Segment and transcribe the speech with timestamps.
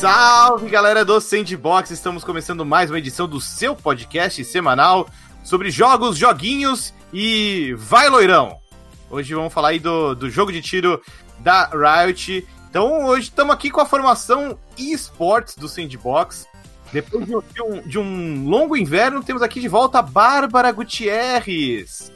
[0.00, 1.90] Salve galera do Sandbox!
[1.90, 5.06] Estamos começando mais uma edição do seu podcast semanal
[5.44, 8.58] sobre jogos, joguinhos e vai loirão!
[9.10, 11.02] Hoje vamos falar aí do, do jogo de tiro
[11.40, 12.48] da Riot.
[12.70, 16.48] Então hoje estamos aqui com a formação eSports do Sandbox.
[16.90, 22.10] Depois de um, de um longo inverno, temos aqui de volta a Bárbara Gutierrez.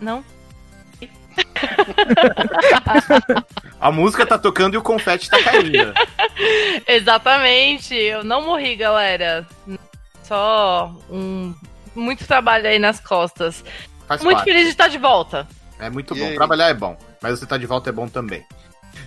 [0.00, 0.24] Não?
[3.80, 5.92] A música tá tocando e o confete tá caindo.
[6.86, 9.46] Exatamente, eu não morri, galera.
[10.22, 11.54] Só um
[11.94, 13.64] muito trabalho aí nas costas.
[14.06, 14.48] Faz muito parte.
[14.50, 15.46] feliz de estar de volta.
[15.78, 16.26] É muito E bom.
[16.26, 16.34] aí?
[16.34, 18.44] Trabalhar é bom, mas você tá de volta é bom também.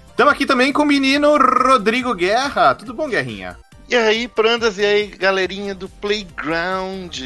[0.09, 2.75] Estamos aqui também com o menino Rodrigo Guerra.
[2.75, 3.57] Tudo bom, Guerrinha?
[3.89, 7.21] E aí, prandas, e aí, galerinha do Playground?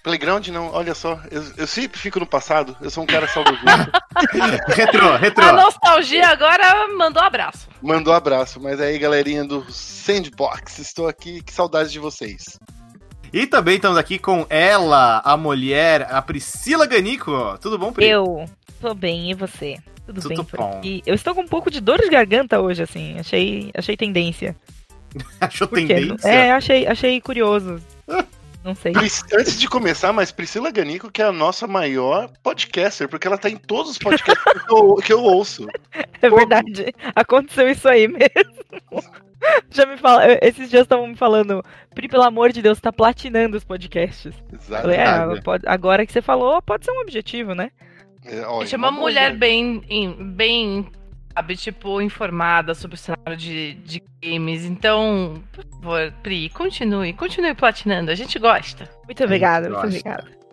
[0.00, 3.90] Playground não, olha só, eu, eu sempre fico no passado, eu sou um cara saudosista.
[4.72, 5.44] Retrô, retrô.
[5.44, 7.68] A nostalgia agora mandou abraço.
[7.82, 12.60] Mandou abraço, mas aí, galerinha do Sandbox, estou aqui, que saudades de vocês.
[13.32, 17.58] E também estamos aqui com ela, a mulher, a Priscila Ganico.
[17.60, 18.06] Tudo bom, Pri?
[18.06, 18.48] Eu
[18.80, 19.78] tô bem, e você?
[20.06, 20.78] Tudo, Tudo bem por bom.
[20.78, 21.02] aqui.
[21.04, 23.18] Eu estou com um pouco de dor de garganta hoje, assim.
[23.18, 24.54] Achei, achei tendência.
[25.40, 25.86] Achou Por quê?
[25.86, 26.28] tendência?
[26.28, 27.80] É, achei, achei curioso.
[28.64, 28.92] Não sei.
[28.92, 33.36] Pris- Antes de começar, mas Priscila Ganico, que é a nossa maior podcaster, porque ela
[33.36, 35.66] tá em todos os podcasts que, eu, que eu ouço.
[36.22, 36.86] É verdade.
[37.14, 38.54] Aconteceu isso aí mesmo.
[39.70, 41.62] Já me fala, esses dias estavam me falando,
[41.94, 44.32] Pri, pelo amor de Deus, tá platinando os podcasts.
[44.50, 45.04] Eu Falei, é,
[45.66, 47.70] agora que você falou, pode ser um objetivo, né?
[48.24, 49.38] É, olha, Gente, é uma boa mulher ideia.
[49.38, 50.90] bem, em- bem,
[51.34, 54.64] sabe, tipo, informada sobre o cenário de, de games.
[54.64, 58.10] Então, por favor, Pri, continue, continue platinando.
[58.10, 58.88] A gente gosta.
[59.04, 60.44] Muito obrigada, muito obrigada.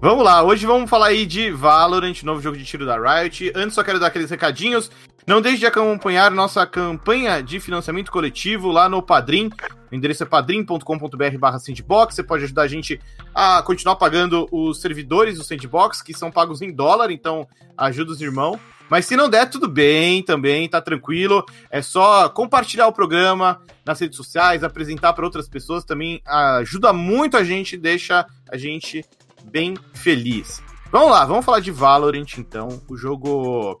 [0.00, 3.52] Vamos lá, hoje vamos falar aí de Valorant, novo jogo de tiro da Riot.
[3.54, 4.90] Antes só quero dar aqueles recadinhos.
[5.26, 9.50] Não deixe de acompanhar nossa campanha de financiamento coletivo lá no Padrim.
[9.90, 12.14] O endereço é padrim.com.br barra sandbox.
[12.14, 12.98] Você pode ajudar a gente
[13.34, 17.46] a continuar pagando os servidores do Sandbox, que são pagos em dólar, então
[17.76, 18.58] ajuda os irmãos.
[18.92, 21.46] Mas se não der, tudo bem também, tá tranquilo.
[21.70, 27.38] É só compartilhar o programa nas redes sociais, apresentar para outras pessoas também ajuda muito
[27.38, 29.02] a gente, deixa a gente
[29.44, 30.62] bem feliz.
[30.90, 32.82] Vamos lá, vamos falar de Valorant então.
[32.86, 33.78] O jogo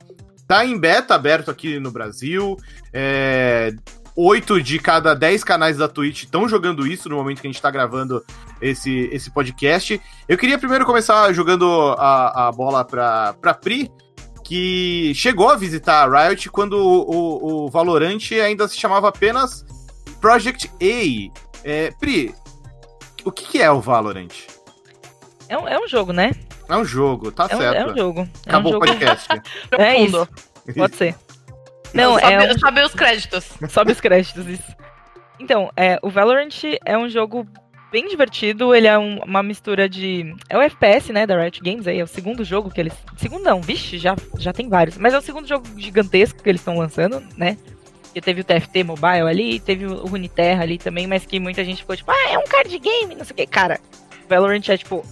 [0.48, 2.56] tá em beta aberto aqui no Brasil.
[2.90, 3.70] É,
[4.16, 7.62] Oito de cada dez canais da Twitch estão jogando isso no momento que a gente
[7.62, 8.24] tá gravando
[8.62, 10.00] esse, esse podcast.
[10.26, 13.90] Eu queria primeiro começar jogando a, a bola pra Pri,
[14.44, 19.64] que chegou a visitar a Riot quando o, o, o Valorant ainda se chamava apenas
[20.20, 21.40] Project A.
[21.64, 22.34] É, Pri,
[23.24, 24.30] o que, que é o Valorant?
[25.48, 26.32] É um, é um jogo, né?
[26.68, 27.76] É um jogo, tá É um, certo.
[27.76, 28.20] é um jogo.
[28.46, 29.28] É Acabou um o podcast.
[29.72, 30.28] É Profundo.
[30.66, 30.78] isso.
[30.78, 31.14] Pode ser.
[31.92, 33.44] Não, sabe, é um saber os créditos.
[33.68, 34.76] Sobe os créditos, isso.
[35.38, 36.54] Então, é, o Valorant
[36.84, 37.46] é um jogo
[37.92, 40.34] bem divertido, ele é um- uma mistura de...
[40.48, 42.94] É o FPS, né, da Riot Games, aí é o segundo jogo que eles...
[43.18, 44.96] Segundo não, vixe, já, já tem vários.
[44.98, 47.56] Mas é o segundo jogo gigantesco que eles estão lançando, né?
[48.14, 51.82] Que teve o TFT Mobile ali, teve o Runeterra ali também, mas que muita gente
[51.82, 53.46] ficou tipo, ah, é um card game, não sei o que.
[53.46, 53.78] Cara,
[54.28, 55.04] Valorant é, tipo,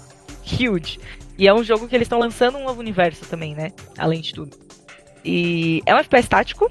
[0.45, 0.99] huge.
[1.39, 3.73] E é um jogo que eles estão lançando um novo universo também, né?
[3.97, 4.57] Além de tudo.
[5.25, 6.71] E é um FPS tático,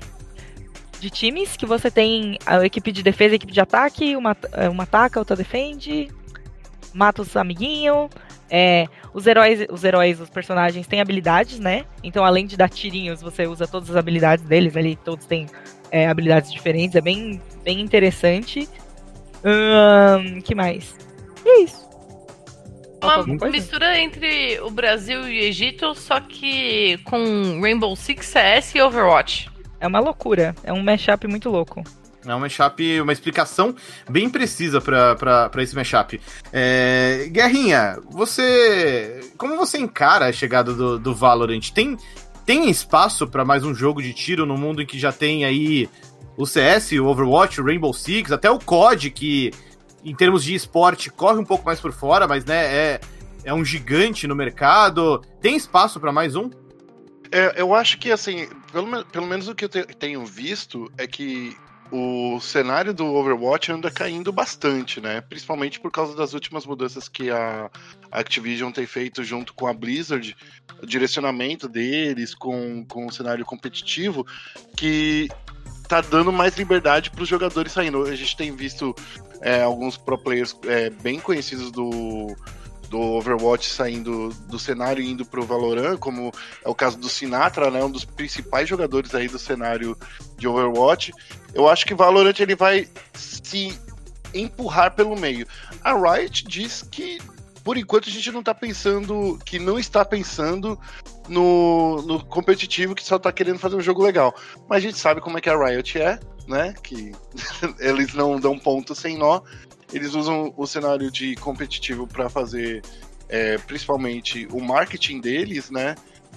[0.99, 4.35] de times que você tem a equipe de defesa e a equipe de ataque, uma,
[4.53, 6.09] é, uma ataca, outra defende,
[6.93, 8.09] mata os amiguinhos.
[8.51, 11.85] É, os heróis, os heróis, os personagens têm habilidades, né?
[12.03, 15.45] Então, além de dar tirinhos, você usa todas as habilidades deles ali, todos têm
[15.91, 18.67] é, habilidades diferentes, é bem, bem interessante.
[19.43, 20.95] Ahn, que mais?
[21.45, 21.87] E é isso.
[23.01, 28.81] Uma mistura entre o Brasil e o Egito, só que com Rainbow Six CS e
[28.81, 29.49] Overwatch.
[29.79, 31.83] É uma loucura, é um mashup muito louco.
[32.25, 33.73] É um mashup, uma explicação
[34.09, 36.19] bem precisa pra esse mashup.
[36.51, 39.21] É, Guerrinha, você.
[39.37, 41.71] Como você encara a chegada do, do Valorant?
[41.73, 41.97] Tem,
[42.45, 45.89] tem espaço pra mais um jogo de tiro no mundo em que já tem aí
[46.35, 49.51] o CS, o Overwatch, o Rainbow Six, até o COD, que
[50.03, 53.01] em termos de esporte corre um pouco mais por fora, mas né, é,
[53.45, 55.21] é um gigante no mercado.
[55.41, 56.49] Tem espaço pra mais um?
[57.31, 61.05] É, eu acho que, assim, pelo, pelo menos o que eu te- tenho visto é
[61.05, 61.55] que
[61.91, 65.21] o cenário do Overwatch anda caindo bastante, né?
[65.21, 67.69] Principalmente por causa das últimas mudanças que a
[68.11, 70.35] Activision tem feito junto com a Blizzard,
[70.81, 74.25] o direcionamento deles com, com o cenário competitivo,
[74.77, 75.27] que
[75.87, 78.03] tá dando mais liberdade para os jogadores saindo.
[78.03, 78.95] A gente tem visto
[79.41, 82.35] é, alguns pro players é, bem conhecidos do,
[82.89, 86.31] do Overwatch saindo do cenário e indo pro Valorant, como
[86.63, 89.97] é o caso do Sinatra, né, um dos principais jogadores aí do cenário
[90.37, 91.13] de Overwatch.
[91.53, 93.79] Eu acho que Valorant ele vai se
[94.33, 95.47] empurrar pelo meio.
[95.83, 97.19] A Riot diz que
[97.63, 100.79] por enquanto a gente não tá pensando, que não está pensando
[101.27, 104.33] no, no competitivo, que só tá querendo fazer um jogo legal.
[104.67, 106.73] Mas a gente sabe como é que a Riot é, né?
[106.81, 107.11] Que
[107.79, 109.41] eles não dão ponto sem nó.
[109.91, 112.81] Eles usam o cenário de competitivo para fazer
[113.27, 115.95] é, principalmente o marketing deles, né?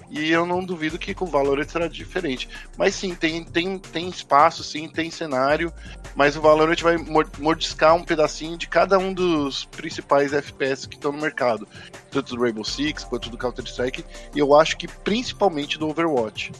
[0.09, 2.47] E eu não duvido que com o Valorant será diferente.
[2.77, 5.73] Mas sim, tem, tem, tem espaço, sim, tem cenário.
[6.15, 6.97] Mas o Valorant vai
[7.39, 11.67] mordiscar um pedacinho de cada um dos principais FPS que estão no mercado.
[12.11, 14.05] Tanto do Rainbow Six quanto do Counter-Strike.
[14.35, 16.51] E eu acho que principalmente do Overwatch.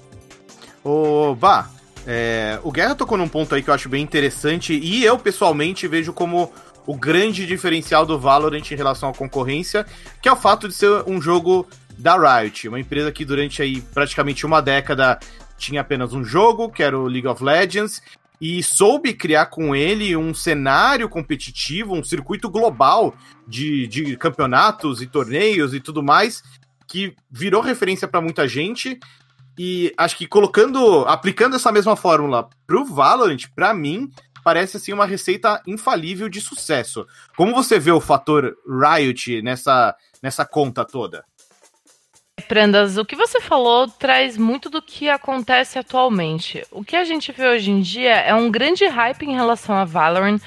[0.84, 1.70] Ô, Bah,
[2.08, 4.74] é, o Guerra tocou num ponto aí que eu acho bem interessante.
[4.74, 6.52] E eu, pessoalmente, vejo como
[6.86, 9.86] o grande diferencial do Valorant em relação à concorrência,
[10.22, 13.82] que é o fato de ser um jogo da Riot, uma empresa que durante aí
[13.82, 15.20] praticamente uma década
[15.58, 18.02] tinha apenas um jogo, que era o League of Legends,
[18.42, 23.16] e soube criar com ele um cenário competitivo, um circuito global
[23.48, 26.44] de, de campeonatos e torneios e tudo mais,
[26.88, 29.00] que virou referência para muita gente.
[29.58, 34.12] E acho que colocando, aplicando essa mesma fórmula pro Valorant, para mim,
[34.44, 37.08] parece assim uma receita infalível de sucesso.
[37.36, 41.24] Como você vê o fator Riot nessa, nessa conta toda?
[42.48, 46.66] Prendas, o que você falou traz muito do que acontece atualmente.
[46.72, 49.86] O que a gente vê hoje em dia é um grande hype em relação a
[49.86, 50.42] Valorant,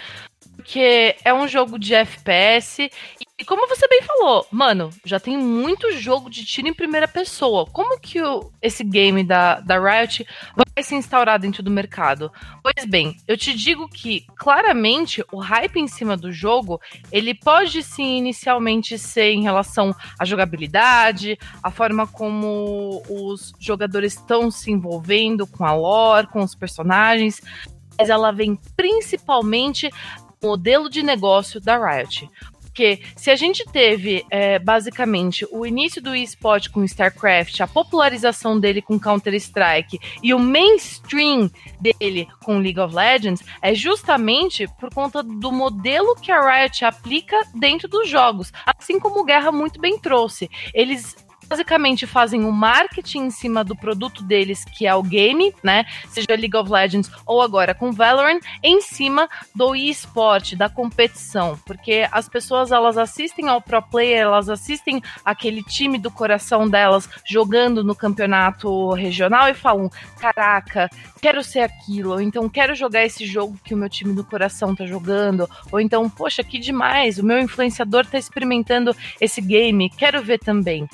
[0.67, 2.91] porque é um jogo de FPS
[3.39, 7.65] e como você bem falou, mano, já tem muito jogo de tiro em primeira pessoa.
[7.67, 10.27] Como que o, esse game da, da Riot
[10.57, 12.33] vai se instaurar dentro do mercado?
[12.65, 16.81] Pois bem, eu te digo que claramente o hype em cima do jogo,
[17.13, 24.51] ele pode sim inicialmente ser em relação à jogabilidade, a forma como os jogadores estão
[24.51, 27.41] se envolvendo com a lore, com os personagens,
[27.99, 29.91] mas ela vem principalmente
[30.47, 32.29] modelo de negócio da Riot.
[32.61, 38.61] Porque se a gente teve, é, basicamente, o início do esporte com StarCraft, a popularização
[38.61, 41.51] dele com Counter-Strike e o mainstream
[41.81, 47.41] dele com League of Legends, é justamente por conta do modelo que a Riot aplica
[47.55, 48.53] dentro dos jogos.
[48.67, 50.51] Assim como o Guerra muito bem trouxe.
[50.75, 51.17] Eles
[51.49, 55.85] basicamente fazem o marketing em cima do produto deles, que é o game, né?
[56.09, 61.59] Seja League of Legends ou agora com Valorant, em cima do eSport, da competição.
[61.65, 67.09] Porque as pessoas elas assistem ao pro player, elas assistem aquele time do coração delas
[67.25, 70.89] jogando no campeonato regional e falam: caraca,
[71.21, 74.75] quero ser aquilo, ou então quero jogar esse jogo que o meu time do coração
[74.75, 80.23] tá jogando, ou então, poxa, que demais, o meu influenciador tá experimentando esse game, quero
[80.23, 80.89] ver também.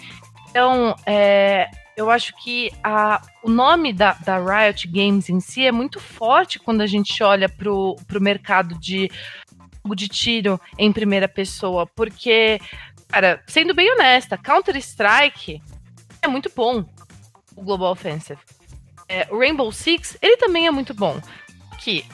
[0.53, 1.67] Então, é,
[1.97, 6.59] eu acho que a, o nome da, da, Riot Games em si é muito forte
[6.59, 9.11] quando a gente olha para o mercado de
[9.97, 12.61] de tiro em primeira pessoa, porque,
[13.09, 15.61] cara, sendo bem honesta, Counter-Strike
[16.21, 16.85] é muito bom,
[17.57, 18.39] o Global Offensive.
[19.09, 21.21] É, o Rainbow Six, ele também é muito bom.
[21.81, 22.05] Que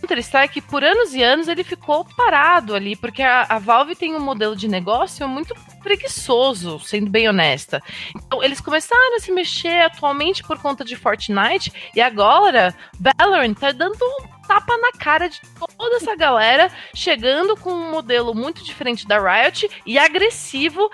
[0.00, 4.20] Counter-Strike, por anos e anos, ele ficou parado ali, porque a, a, Valve tem um
[4.20, 7.82] modelo de negócio muito preguiçoso, sendo bem honesta.
[8.14, 13.72] Então, eles começaram a se mexer atualmente por conta de Fortnite, e agora Valorant tá
[13.72, 15.40] dando um tapa na cara de
[15.76, 20.90] toda essa galera, chegando com um modelo muito diferente da Riot e agressivo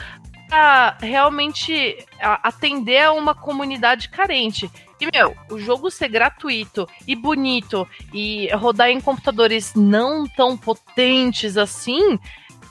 [0.48, 4.70] para realmente atender a uma comunidade carente.
[5.00, 11.56] E, meu, o jogo ser gratuito e bonito e rodar em computadores não tão potentes
[11.56, 12.18] assim,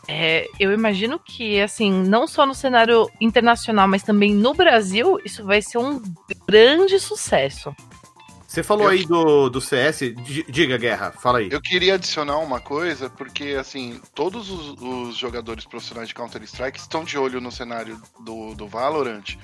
[0.07, 5.43] é, eu imagino que, assim, não só no cenário internacional, mas também no Brasil, isso
[5.45, 6.01] vai ser um
[6.47, 7.73] grande sucesso.
[8.45, 8.89] Você falou eu...
[8.91, 10.13] aí do, do CS,
[10.47, 11.49] diga, Guerra, fala aí.
[11.51, 17.03] Eu queria adicionar uma coisa, porque, assim, todos os, os jogadores profissionais de Counter-Strike estão
[17.03, 19.37] de olho no cenário do, do Valorant,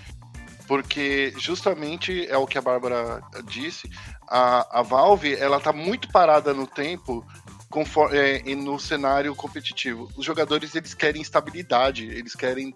[0.67, 3.89] porque justamente é o que a Bárbara disse,
[4.27, 7.25] a, a Valve, ela tá muito parada no tempo
[7.69, 10.11] conforme, é, no cenário competitivo.
[10.15, 12.73] Os jogadores, eles querem estabilidade, eles querem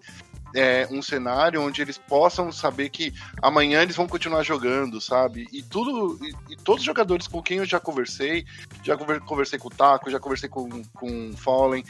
[0.56, 5.48] é, um cenário onde eles possam saber que amanhã eles vão continuar jogando, sabe?
[5.52, 8.46] E tudo, e, e todos os jogadores com quem eu já conversei,
[8.84, 11.84] já conversei com o Taco, já conversei com, com o Fallen,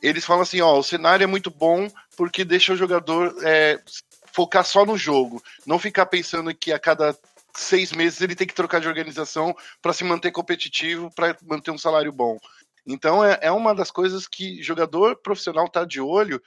[0.00, 3.80] eles falam assim, ó, o cenário é muito bom porque deixa o jogador é,
[4.32, 7.16] focar só no jogo, não ficar pensando que a cada
[7.60, 11.78] seis meses ele tem que trocar de organização para se manter competitivo, para manter um
[11.78, 12.38] salário bom.
[12.86, 16.40] Então é, é uma das coisas que jogador profissional tá de olho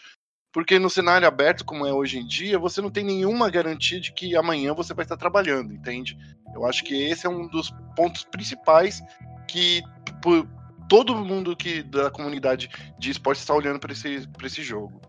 [0.51, 4.11] porque no cenário aberto, como é hoje em dia, você não tem nenhuma garantia de
[4.11, 6.17] que amanhã você vai estar trabalhando, entende?
[6.55, 8.99] Eu acho que esse é um dos pontos principais
[9.47, 9.83] que
[10.23, 10.47] por,
[10.89, 14.99] todo mundo que da comunidade de esportes está olhando para esse, esse jogo.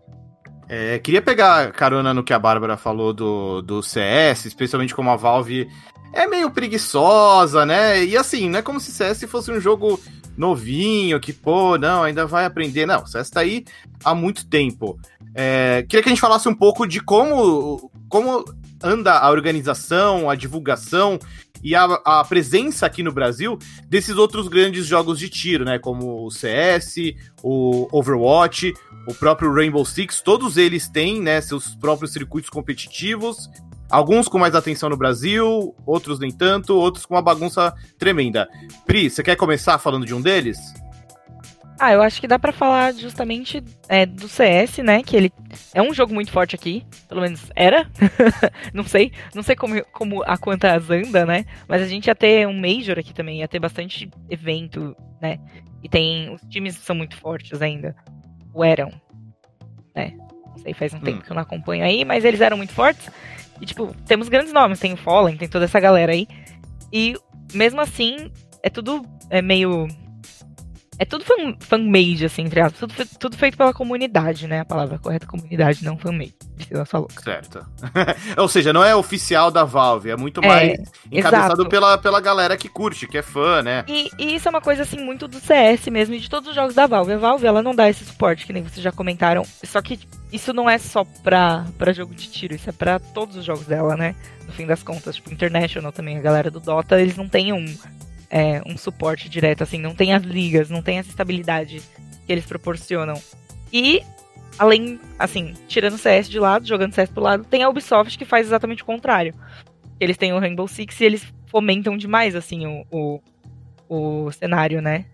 [0.69, 5.15] É, queria pegar carona no que a Bárbara falou do, do CS, especialmente como a
[5.15, 5.67] Valve
[6.13, 8.03] é meio preguiçosa, né?
[8.03, 9.99] E assim, não é como se CS fosse um jogo
[10.37, 12.85] novinho, que, pô, não, ainda vai aprender.
[12.85, 13.65] Não, CS tá aí
[14.03, 14.99] há muito tempo.
[15.33, 18.43] É, queria que a gente falasse um pouco de como, como
[18.83, 21.19] anda a organização, a divulgação
[21.63, 25.77] e a, a, presença aqui no Brasil desses outros grandes jogos de tiro, né?
[25.77, 26.95] Como o CS,
[27.43, 28.73] o Overwatch,
[29.07, 33.49] o próprio Rainbow Six, todos eles têm, né, seus próprios circuitos competitivos.
[33.91, 38.47] Alguns com mais atenção no Brasil, outros nem tanto, outros com uma bagunça tremenda.
[38.85, 40.57] Pri, você quer começar falando de um deles?
[41.77, 45.01] Ah, eu acho que dá para falar justamente é, do CS, né?
[45.01, 45.33] Que ele
[45.73, 47.89] é um jogo muito forte aqui, pelo menos era.
[48.71, 51.43] não sei, não sei como, como a quantas anda, né?
[51.67, 55.39] Mas a gente ia ter um Major aqui também, ia ter bastante evento, né?
[55.83, 56.31] E tem.
[56.33, 57.95] Os times são muito fortes ainda.
[58.53, 58.91] Ou eram,
[59.95, 60.13] né?
[60.45, 61.01] Não sei, faz um hum.
[61.01, 63.09] tempo que eu não acompanho aí, mas eles eram muito fortes.
[63.61, 66.27] E, tipo, temos grandes nomes, tem o Fallen, tem toda essa galera aí.
[66.91, 67.15] E
[67.53, 68.31] mesmo assim,
[68.63, 69.87] é tudo é meio
[71.01, 72.79] é tudo fan, fan-made, assim, entre aspas.
[72.79, 74.59] Tudo, tudo, feito pela comunidade, né?
[74.59, 76.35] A palavra correta comunidade, não fan-made.
[76.55, 77.09] Priscila falou.
[77.23, 77.65] Certo.
[78.37, 80.79] Ou seja, não é oficial da Valve, é muito é, mais
[81.11, 83.83] encabeçado pela, pela galera que curte, que é fã, né?
[83.87, 86.53] E, e, isso é uma coisa, assim, muito do CS mesmo e de todos os
[86.53, 87.13] jogos da Valve.
[87.13, 89.43] A Valve, ela não dá esse suporte, que nem vocês já comentaram.
[89.63, 89.99] Só que
[90.31, 93.65] isso não é só pra, pra jogo de tiro, isso é pra todos os jogos
[93.65, 94.15] dela, né?
[94.45, 97.65] No fim das contas, tipo, International também, a galera do Dota, eles não têm um
[98.31, 101.81] é, um suporte direto, assim, não tem as ligas, não tem essa estabilidade
[102.25, 103.21] que eles proporcionam.
[103.73, 104.01] E,
[104.57, 108.23] além, assim, tirando o CS de lado, jogando CS pro lado, tem a Ubisoft que
[108.23, 109.35] faz exatamente o contrário.
[109.99, 113.21] Eles têm o Rainbow Six e eles fomentam demais, assim, o, o,
[113.89, 115.05] o cenário, né?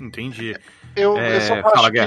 [0.00, 0.56] Entendi.
[0.94, 1.98] Eu, é, eu, só fala, que,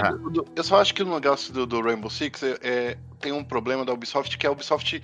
[0.55, 3.83] eu, só acho que no negócio do, do Rainbow Six é, é, tem um problema
[3.83, 5.01] da Ubisoft, que a Ubisoft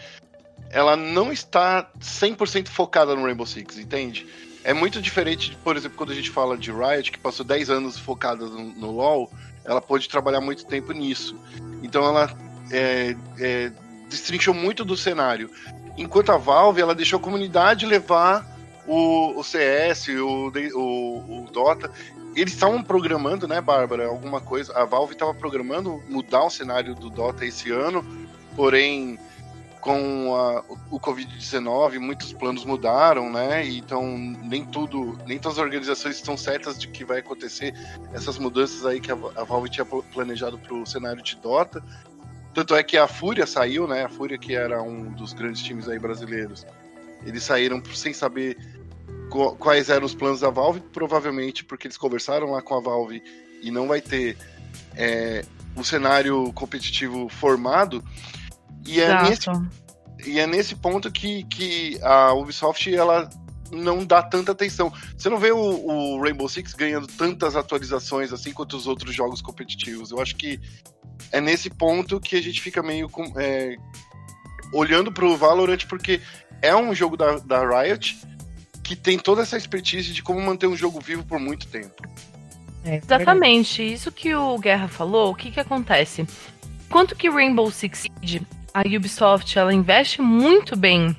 [0.70, 4.28] ela não está 100% focada no Rainbow Six, entende?
[4.64, 7.98] É muito diferente, por exemplo, quando a gente fala de Riot, que passou 10 anos
[7.98, 9.32] focada no, no LoL,
[9.64, 11.40] ela pôde trabalhar muito tempo nisso.
[11.82, 12.36] Então ela
[12.72, 13.72] é, é,
[14.10, 15.50] destrinchou muito do cenário.
[15.98, 18.46] Enquanto a Valve, ela deixou a comunidade levar
[18.86, 21.92] o, o CS, o, o, o Dota.
[22.36, 24.74] Eles estavam programando, né, Bárbara, alguma coisa.
[24.78, 28.06] A Valve estava programando mudar o cenário do Dota esse ano,
[28.56, 29.18] porém
[29.88, 33.66] com a, o Covid-19, muitos planos mudaram, né?
[33.66, 34.06] Então
[34.44, 37.74] nem tudo, nem todas as organizações estão certas de que vai acontecer
[38.12, 41.82] essas mudanças aí que a, a Valve tinha planejado para o cenário de Dota.
[42.54, 44.04] Tanto é que a Fúria saiu, né?
[44.04, 46.68] A Fúria que era um dos grandes times aí brasileiros.
[47.26, 48.58] Eles saíram sem saber
[49.58, 53.24] quais eram os planos da Valve, provavelmente porque eles conversaram lá com a Valve
[53.62, 54.38] e não vai ter
[54.98, 55.46] é,
[55.78, 58.04] o cenário competitivo formado.
[58.88, 59.50] E é, nesse,
[60.26, 63.30] e é nesse ponto que, que a Ubisoft ela
[63.72, 64.92] não dá tanta atenção.
[65.16, 69.42] Você não vê o, o, Rainbow Six ganhando tantas atualizações assim quanto os outros jogos
[69.42, 70.12] competitivos.
[70.12, 70.60] Eu acho que
[71.32, 73.76] é nesse ponto que a gente fica meio com, é,
[74.74, 76.22] olhando pro Valorant, porque
[76.62, 78.18] é um jogo da, da Riot
[78.84, 82.02] que tem toda essa expertise de como manter um jogo vivo por muito tempo.
[82.86, 83.84] É, Exatamente.
[83.84, 86.26] Isso que o Guerra falou, o que que acontece?
[86.90, 91.18] Quanto que Rainbow Six Siege a Ubisoft ela investe muito bem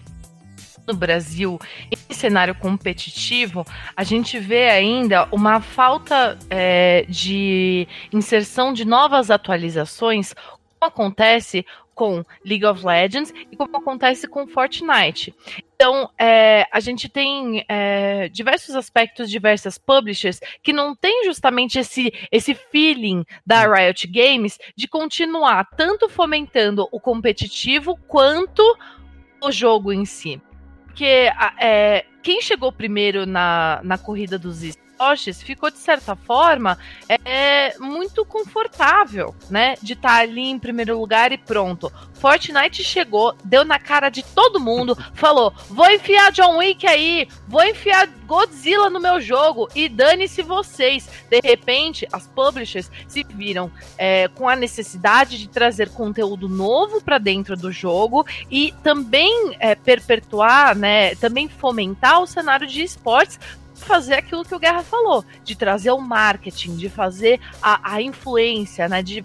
[0.86, 1.58] no Brasil
[1.90, 10.32] em cenário competitivo, a gente vê ainda uma falta é, de inserção de novas atualizações,
[10.32, 15.34] como acontece com League of Legends e como acontece com Fortnite.
[15.80, 22.12] Então, é, a gente tem é, diversos aspectos, diversas publishers que não tem justamente esse,
[22.32, 28.61] esse feeling da Riot Games de continuar tanto fomentando o competitivo quanto
[29.40, 30.42] o jogo em si.
[30.85, 31.30] Porque
[31.61, 34.64] é, quem chegou primeiro na, na corrida dos
[34.98, 36.76] Toshis ficou, de certa forma,
[37.24, 39.76] é, muito confortável, né?
[39.80, 41.90] De estar tá ali em primeiro lugar e pronto.
[42.14, 47.62] Fortnite chegou, deu na cara de todo mundo, falou: vou enfiar John Wick aí, vou
[47.62, 51.08] enfiar Godzilla no meu jogo e dane-se vocês.
[51.30, 57.18] De repente, as publishers se viram é, com a necessidade de trazer conteúdo novo para
[57.18, 61.14] dentro do jogo e também é, perpetuar, né?
[61.14, 63.38] Também fomentar o cenário de esportes
[63.78, 68.88] fazer aquilo que o Guerra falou, de trazer o marketing, de fazer a, a influência,
[68.88, 69.02] né?
[69.02, 69.25] De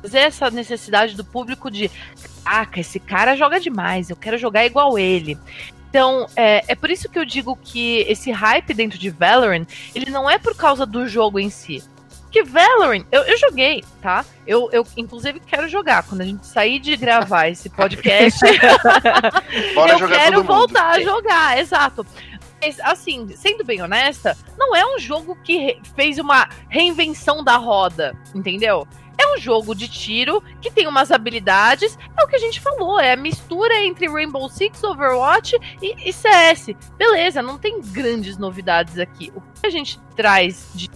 [0.00, 1.90] trazer essa necessidade do público de,
[2.44, 5.36] ah, esse cara joga demais, eu quero jogar igual ele.
[5.88, 10.10] Então, é, é por isso que eu digo que esse hype dentro de Valorant, ele
[10.10, 11.82] não é por causa do jogo em si.
[12.22, 14.24] Porque Valorant, eu, eu joguei, tá?
[14.46, 16.02] Eu, eu, inclusive, quero jogar.
[16.02, 22.06] Quando a gente sair de gravar esse podcast, eu quero voltar a jogar, exato.
[22.66, 28.12] Mas, assim, sendo bem honesta, não é um jogo que fez uma reinvenção da roda,
[28.34, 28.88] entendeu?
[29.16, 31.96] É um jogo de tiro que tem umas habilidades.
[32.18, 36.12] É o que a gente falou, é a mistura entre Rainbow Six, Overwatch e, e
[36.12, 36.74] CS.
[36.98, 39.32] Beleza, não tem grandes novidades aqui.
[39.36, 40.90] O que a gente traz de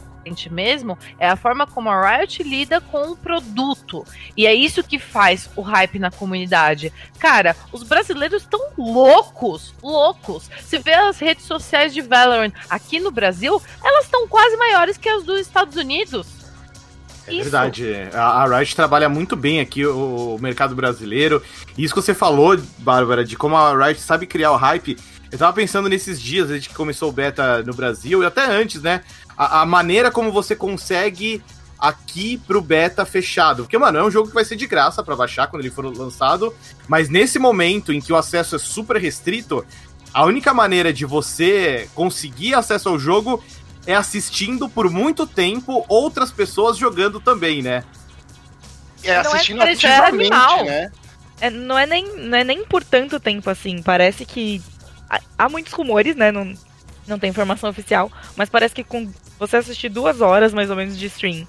[0.51, 4.05] mesmo é a forma como a Riot lida com o produto.
[4.37, 6.93] E é isso que faz o hype na comunidade.
[7.19, 10.51] Cara, os brasileiros estão loucos, loucos.
[10.61, 15.09] Se vê as redes sociais de Valorant aqui no Brasil, elas estão quase maiores que
[15.09, 16.41] as dos Estados Unidos.
[17.27, 17.43] É isso.
[17.43, 17.95] verdade.
[18.13, 21.43] A, a Riot trabalha muito bem aqui o, o mercado brasileiro.
[21.77, 24.97] E isso que você falou, Bárbara, de como a Riot sabe criar o hype.
[25.31, 28.83] Eu tava pensando nesses dias, desde que começou o beta no Brasil, e até antes,
[28.83, 29.03] né?
[29.41, 31.43] A, a maneira como você consegue
[31.79, 33.63] aqui pro beta fechado.
[33.63, 35.87] Porque, mano, é um jogo que vai ser de graça para baixar quando ele for
[35.97, 36.55] lançado.
[36.87, 39.65] Mas nesse momento em que o acesso é super restrito,
[40.13, 43.43] a única maneira de você conseguir acesso ao jogo
[43.87, 47.83] é assistindo por muito tempo outras pessoas jogando também, né?
[49.03, 50.93] É, é assistindo é, ativamente, né?
[51.41, 53.81] É, não, é nem, não é nem por tanto tempo assim.
[53.81, 54.61] Parece que.
[55.39, 56.31] Há muitos rumores, né?
[56.31, 56.55] Não,
[57.07, 58.11] não tem informação oficial.
[58.37, 61.47] Mas parece que com você assistir duas horas mais ou menos de stream.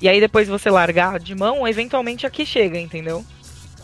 [0.00, 3.24] E aí depois você largar de mão, eventualmente aqui chega, entendeu?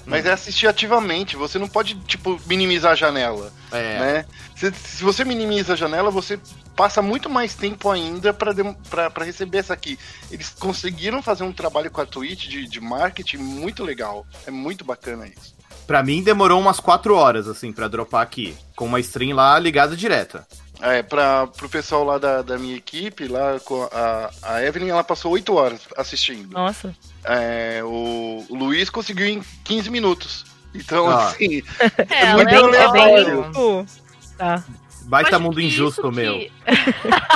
[0.06, 3.52] Mas é assistir ativamente, você não pode, tipo, minimizar a janela.
[3.72, 3.98] É.
[3.98, 4.24] Né?
[4.54, 6.38] Se, se você minimiza a janela, você
[6.76, 9.98] passa muito mais tempo ainda para receber essa aqui.
[10.30, 14.24] Eles conseguiram fazer um trabalho com a Twitch de, de marketing muito legal.
[14.46, 15.56] É muito bacana isso.
[15.88, 18.56] Pra mim demorou umas 4 horas, assim, para dropar aqui.
[18.76, 20.46] Com uma stream lá ligada direta.
[20.80, 25.02] É, pra, pro pessoal lá da, da minha equipe, lá com a, a Evelyn, ela
[25.02, 26.52] passou 8 horas assistindo.
[26.52, 26.94] Nossa.
[27.24, 30.44] É, o, o Luiz conseguiu em 15 minutos.
[30.74, 31.28] Então, ah.
[31.28, 31.62] assim,
[32.10, 33.86] é, é muito aleatório.
[34.36, 34.62] Tá.
[35.06, 36.34] Baita mundo injusto, meu.
[36.34, 36.52] Que...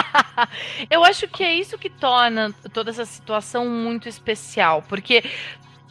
[0.90, 5.22] eu acho que é isso que torna toda essa situação muito especial, porque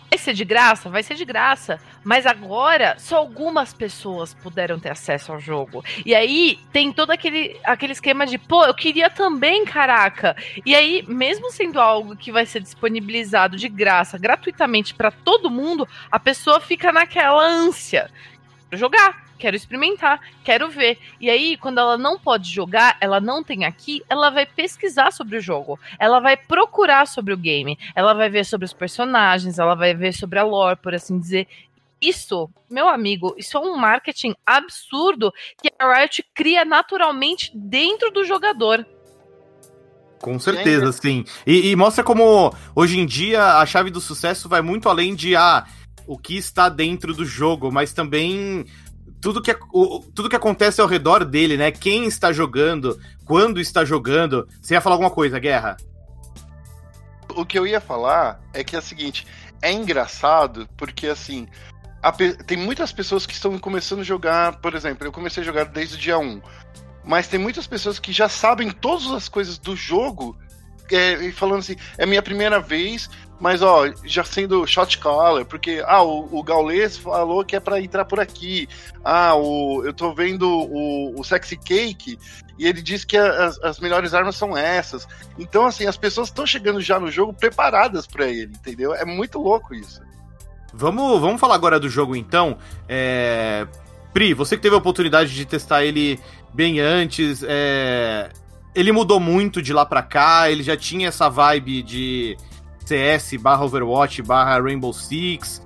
[0.09, 0.89] Vai ser de graça?
[0.89, 1.79] Vai ser de graça.
[2.03, 5.83] Mas agora, só algumas pessoas puderam ter acesso ao jogo.
[6.03, 10.35] E aí, tem todo aquele, aquele esquema de, pô, eu queria também, caraca.
[10.65, 15.87] E aí, mesmo sendo algo que vai ser disponibilizado de graça, gratuitamente para todo mundo,
[16.11, 18.09] a pessoa fica naquela ânsia.
[18.71, 20.99] Jogar quero experimentar, quero ver.
[21.19, 25.37] E aí, quando ela não pode jogar, ela não tem aqui, ela vai pesquisar sobre
[25.37, 29.73] o jogo, ela vai procurar sobre o game, ela vai ver sobre os personagens, ela
[29.73, 31.47] vai ver sobre a lore, por assim dizer.
[32.01, 38.23] Isso, meu amigo, isso é um marketing absurdo que a Riot cria naturalmente dentro do
[38.23, 38.85] jogador.
[40.21, 41.25] Com certeza, sim.
[41.47, 45.35] E, e, mostra como hoje em dia a chave do sucesso vai muito além de
[45.35, 45.65] ah,
[46.05, 48.65] o que está dentro do jogo, mas também
[49.21, 51.71] tudo que, o, tudo que acontece ao redor dele, né?
[51.71, 54.47] Quem está jogando, quando está jogando.
[54.61, 55.77] Você ia falar alguma coisa, Guerra?
[57.35, 59.27] O que eu ia falar é que é o seguinte:
[59.61, 61.47] é engraçado porque, assim,
[62.01, 65.65] a, tem muitas pessoas que estão começando a jogar, por exemplo, eu comecei a jogar
[65.65, 66.41] desde o dia 1.
[67.03, 70.37] Mas tem muitas pessoas que já sabem todas as coisas do jogo
[70.91, 76.03] é, falando assim, é minha primeira vez, mas ó, já sendo shot caller, porque ah,
[76.03, 78.67] o, o Gaules falou que é para entrar por aqui.
[79.03, 82.19] Ah, o, eu tô vendo o, o Sexy Cake
[82.57, 85.07] e ele disse que as, as melhores armas são essas.
[85.37, 88.93] Então, assim, as pessoas estão chegando já no jogo preparadas para ele, entendeu?
[88.93, 90.01] É muito louco isso.
[90.73, 92.57] Vamos, vamos falar agora do jogo então.
[92.87, 93.65] É...
[94.13, 96.19] Pri, você que teve a oportunidade de testar ele
[96.53, 98.29] bem antes, é
[98.73, 102.37] ele mudou muito de lá pra cá, ele já tinha essa vibe de
[102.89, 105.61] CS barra Overwatch barra Rainbow Six.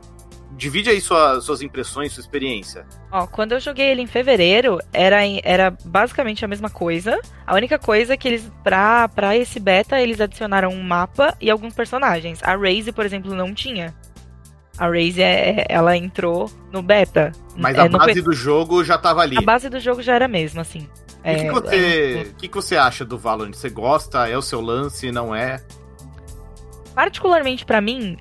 [0.56, 2.86] Divide aí sua, suas impressões, sua experiência.
[3.12, 7.20] Ó, quando eu joguei ele em fevereiro, era, era basicamente a mesma coisa.
[7.46, 11.50] A única coisa é que eles, pra, pra esse beta, eles adicionaram um mapa e
[11.50, 12.40] alguns personagens.
[12.44, 13.96] A Raze, por exemplo, não tinha.
[14.78, 17.32] A Raze, é, é ela entrou no beta.
[17.58, 19.38] Mas é, a base do jogo já tava ali.
[19.38, 20.82] A base do jogo já era mesmo, assim.
[20.82, 22.26] O é, que, você, é...
[22.38, 23.54] que, que você acha do Valorant?
[23.54, 24.28] Você gosta?
[24.28, 25.12] É o seu lance?
[25.12, 25.64] Não é?
[26.94, 28.18] Particularmente para mim,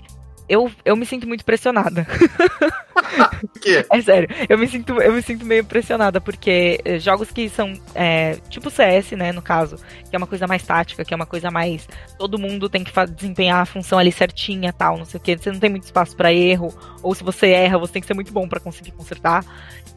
[0.49, 2.07] eu, eu me sinto muito pressionada.
[3.61, 3.87] Quê?
[3.91, 7.73] É sério, eu me sinto, eu me sinto meio pressionada, porque eh, jogos que são
[7.95, 9.77] é, tipo CS, né, no caso,
[10.09, 11.89] que é uma coisa mais tática, que é uma coisa mais.
[12.19, 15.37] Todo mundo tem que desempenhar a função ali certinha tal, não sei o que.
[15.37, 18.15] Você não tem muito espaço pra erro, ou se você erra, você tem que ser
[18.15, 19.45] muito bom pra conseguir consertar.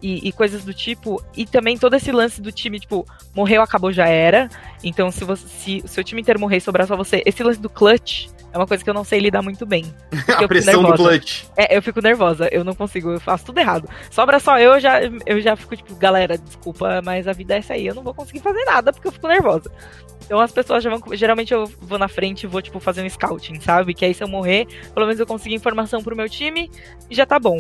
[0.02, 1.24] E, e coisas do tipo.
[1.36, 4.50] E também todo esse lance do time, tipo, morreu, acabou, já era.
[4.84, 7.60] Então, se, você, se o seu time inteiro morrer e sobrar só você, esse lance
[7.60, 9.94] do clutch é uma coisa que eu não sei lidar muito bem.
[10.34, 11.44] A pressão do clutch.
[11.58, 13.90] É, eu fico nervosa, eu não consigo, eu faço tudo errado.
[14.10, 17.58] Sobra só eu, eu já, eu já fico tipo, galera, desculpa, mas a vida é
[17.58, 19.70] essa aí, eu não vou conseguir fazer nada porque eu fico nervosa.
[20.24, 21.02] Então as pessoas já vão.
[21.12, 23.94] Geralmente eu vou na frente e vou, tipo, fazer um scouting, sabe?
[23.94, 26.72] Que aí se eu morrer, pelo menos eu consegui informação pro meu time
[27.10, 27.60] e já tá bom.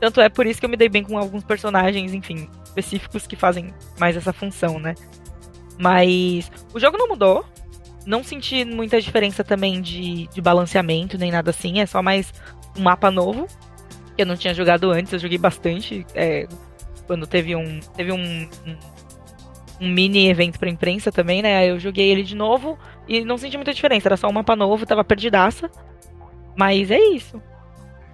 [0.00, 3.36] Tanto é por isso que eu me dei bem com alguns personagens, enfim, específicos que
[3.36, 4.94] fazem mais essa função, né?
[5.78, 7.44] Mas o jogo não mudou.
[8.04, 11.80] Não senti muita diferença também de, de balanceamento, nem nada assim.
[11.80, 12.32] É só mais
[12.76, 13.46] um mapa novo.
[14.16, 16.06] Que eu não tinha jogado antes, eu joguei bastante.
[16.14, 16.46] é,
[17.06, 17.80] quando teve um.
[17.96, 18.76] Teve um, um,
[19.80, 21.56] um mini evento pra imprensa também, né?
[21.56, 24.08] Aí eu joguei ele de novo e não senti muita diferença.
[24.08, 25.70] Era só um mapa novo, tava perdidaça.
[26.56, 27.40] Mas é isso.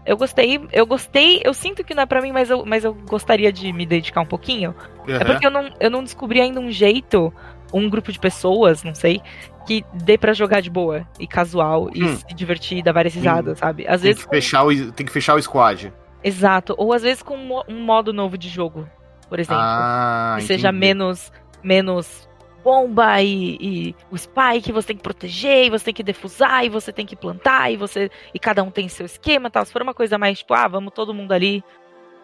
[0.07, 2.94] Eu gostei, eu gostei, eu sinto que não é pra mim, mas eu, mas eu
[2.94, 4.74] gostaria de me dedicar um pouquinho.
[5.07, 5.24] É Aham.
[5.27, 7.31] porque eu não, eu não descobri ainda um jeito,
[7.72, 9.20] um grupo de pessoas, não sei,
[9.66, 12.16] que dê pra jogar de boa e casual e Hum.
[12.16, 13.85] se divertir, dar várias risadas, sabe?
[13.87, 14.24] Às Tem vezes.
[14.24, 15.92] que, fechar o, tem que fechar o squad.
[16.24, 16.74] Exato.
[16.78, 18.88] Ou às vezes com um mo- modo novo de jogo,
[19.28, 19.61] por exemplo.
[19.62, 20.81] Ah, que seja entendi.
[20.81, 22.26] menos, menos
[22.64, 26.68] bomba e, e o spike você tem que proteger, e você tem que defusar, e
[26.68, 28.11] você tem que plantar, e você.
[28.35, 29.64] E cada um tem seu esquema e tal.
[29.64, 31.62] Se for uma coisa mais tipo, ah, vamos todo mundo ali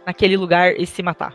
[0.07, 1.35] naquele lugar e se matar.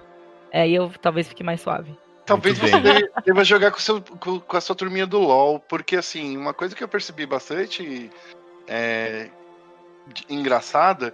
[0.52, 1.96] É, aí eu talvez fique mais suave.
[2.30, 5.60] Talvez Muito você deve- deva jogar com, seu- com- com a sua turminha do LoL,
[5.60, 8.10] porque assim, uma coisa que eu percebi bastante
[8.68, 9.30] é,
[10.08, 11.14] de- engraçada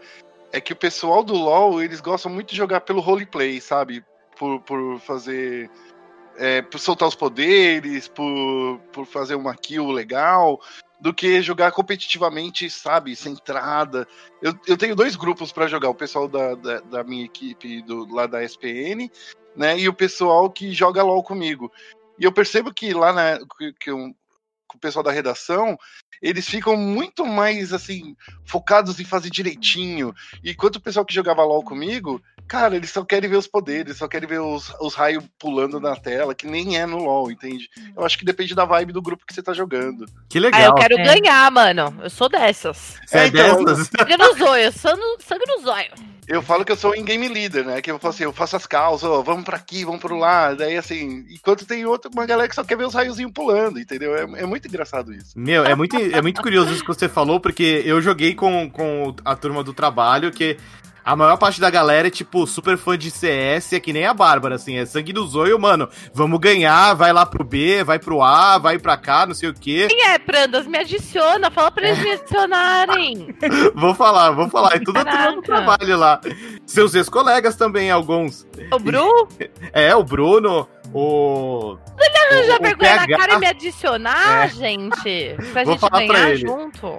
[0.52, 4.04] é que o pessoal do LoL, eles gostam muito de jogar pelo roleplay, sabe?
[4.38, 5.70] Por, por fazer.
[6.38, 10.60] é, por soltar os poderes, por, por fazer uma kill legal,
[11.00, 13.16] do que jogar competitivamente, sabe?
[13.16, 14.08] Centrada.
[14.42, 18.06] Eu, eu tenho dois grupos pra jogar, o pessoal da, da, da minha equipe do,
[18.14, 19.10] lá da SPN
[19.56, 19.80] né?
[19.80, 21.72] E o pessoal que joga LOL comigo.
[22.20, 23.92] E eu percebo que lá na, que, que
[24.76, 25.78] com o pessoal da redação,
[26.22, 30.14] eles ficam muito mais assim, focados em fazer direitinho.
[30.44, 33.98] E enquanto o pessoal que jogava LOL comigo, cara, eles só querem ver os poderes,
[33.98, 37.70] só querem ver os, os raios pulando na tela, que nem é no LOL, entende?
[37.96, 40.06] Eu acho que depende da vibe do grupo que você tá jogando.
[40.30, 40.62] Que Ah, legal.
[40.68, 41.04] eu quero É.
[41.04, 42.00] ganhar, mano.
[42.04, 42.98] Eu sou dessas.
[43.06, 43.88] Você é É, então, dessas?
[43.88, 45.92] Sangue no zóio, sangue no, sangue no zóio.
[46.28, 47.82] Eu falo que eu sou em game leader, né?
[47.82, 50.54] Que eu falo assim, eu faço as causas, ó, vamos pra aqui, vamos pro lá.
[50.54, 54.16] Daí, assim, enquanto tem outra, uma galera que só quer ver os raiozinhos pulando, entendeu?
[54.16, 55.38] É, é muito engraçado isso.
[55.38, 59.16] Meu, é muito, é muito curioso isso que você falou, porque eu joguei com, com
[59.24, 60.58] a turma do trabalho, que
[61.06, 64.14] a maior parte da galera é, tipo, super fã de CS, é que nem a
[64.14, 68.24] Bárbara, assim, é sangue do zoio, mano, vamos ganhar, vai lá pro B, vai pro
[68.24, 69.86] A, vai pra cá, não sei o quê.
[69.88, 70.66] Quem é, Prandas?
[70.66, 73.36] Me adiciona, fala pra eles me adicionarem.
[73.76, 75.00] Vou falar, vou falar, é tudo
[75.44, 76.20] trabalho lá.
[76.66, 78.48] Seus ex-colegas também, alguns.
[78.72, 79.28] O Bru
[79.74, 81.78] É, o Bruno, o...
[82.48, 83.18] já o vergonha na PH.
[83.18, 84.50] cara e me adicionar, É.
[84.50, 85.36] gente.
[85.54, 86.38] Pra Vou gente ganhar ele.
[86.48, 86.98] junto.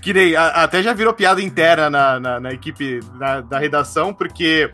[0.00, 4.70] Que nem, até já virou piada interna na, na, na equipe da, da redação, porque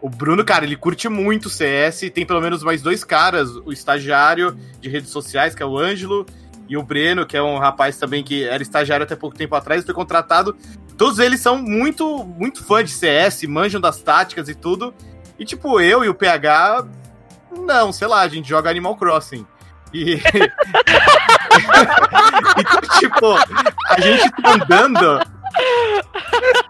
[0.00, 4.56] o Bruno, cara, ele curte muito CS, tem pelo menos mais dois caras, o estagiário
[4.80, 6.24] de redes sociais, que é o Ângelo,
[6.68, 9.84] e o Breno, que é um rapaz também que era estagiário até pouco tempo atrás,
[9.84, 10.54] foi contratado.
[10.98, 14.92] Todos eles são muito, muito fãs de CS, manjam das táticas e tudo.
[15.38, 16.86] E tipo, eu e o PH,
[17.58, 19.46] não, sei lá, a gente joga Animal Crossing.
[19.90, 20.20] E.
[22.58, 23.32] então, tipo,
[23.88, 25.20] a gente tá andando.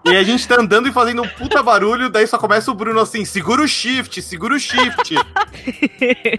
[0.04, 3.00] E a gente tá andando e fazendo um puta barulho, daí só começa o Bruno
[3.00, 5.16] assim: segura o shift, segura o shift.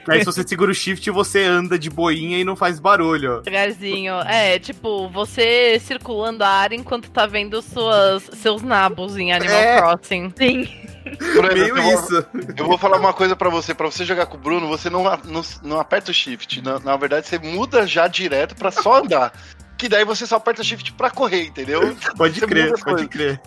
[0.07, 3.41] aí se você segura o shift, você anda de boinha e não faz barulho.
[3.41, 4.15] Devagarzinho.
[4.21, 9.77] É, tipo, você circulando a área enquanto tá vendo suas, seus nabos em Animal É.
[9.81, 10.33] Crossing.
[10.35, 10.88] Sim.
[11.53, 12.25] Meio eu vou- isso.
[12.57, 15.03] Eu vou falar uma coisa pra você, pra você jogar com o Bruno, você não,
[15.25, 19.31] não, não aperta o shift, na, na verdade você muda já direto pra só andar.
[19.77, 21.95] Que daí você só aperta shift pra correr, entendeu?
[22.17, 23.07] Pode Você crer, pode coisas.
[23.07, 23.41] crer.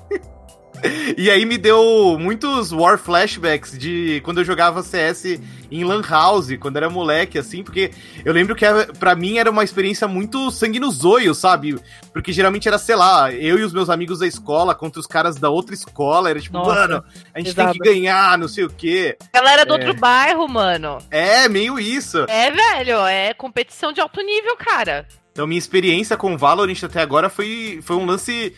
[1.16, 6.48] E aí me deu muitos war flashbacks de quando eu jogava CS em Lan House,
[6.58, 7.90] quando era moleque, assim, porque
[8.24, 11.78] eu lembro que era- pra mim era uma experiência muito sangue no zoio, sabe?
[12.12, 15.36] Porque geralmente era, sei lá, eu e os meus amigos da escola contra os caras
[15.36, 17.04] da outra escola, era tipo, Nossa, mano,
[17.34, 17.72] a gente tem pesado.
[17.78, 19.16] que ganhar, não sei o quê.
[19.32, 19.78] Galera do É.
[19.78, 20.98] outro bairro, mano.
[21.10, 22.24] É, meio isso.
[22.28, 25.06] É, velho, é competição de alto nível, cara.
[25.32, 28.52] Então minha experiência com Valorant até agora foi, foi um lance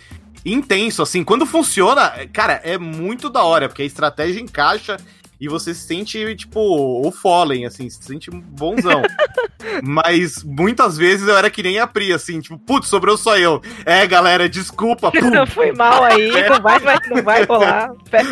[0.45, 1.25] intenso, assim.
[1.25, 4.97] Quando funciona, cara, é muito da hora, porque a estratégia encaixa
[5.41, 9.03] e você se sente, tipo, o Fallen, assim, se sente bonzão.
[9.83, 13.61] Mas muitas vezes eu era que nem a Pri, assim, tipo, putz, sobrou só eu.
[13.85, 15.11] É, galera, desculpa.
[15.13, 15.47] Pum.
[15.47, 16.79] Foi mal aí, não vai,
[17.11, 17.91] não vai rolar.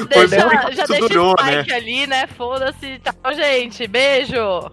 [0.09, 0.39] Deixa,
[0.73, 1.77] já deixa durou, o spike né?
[1.77, 2.27] ali, né?
[2.29, 3.01] Foda-se.
[3.01, 3.87] Tchau, gente.
[3.87, 4.71] Beijo.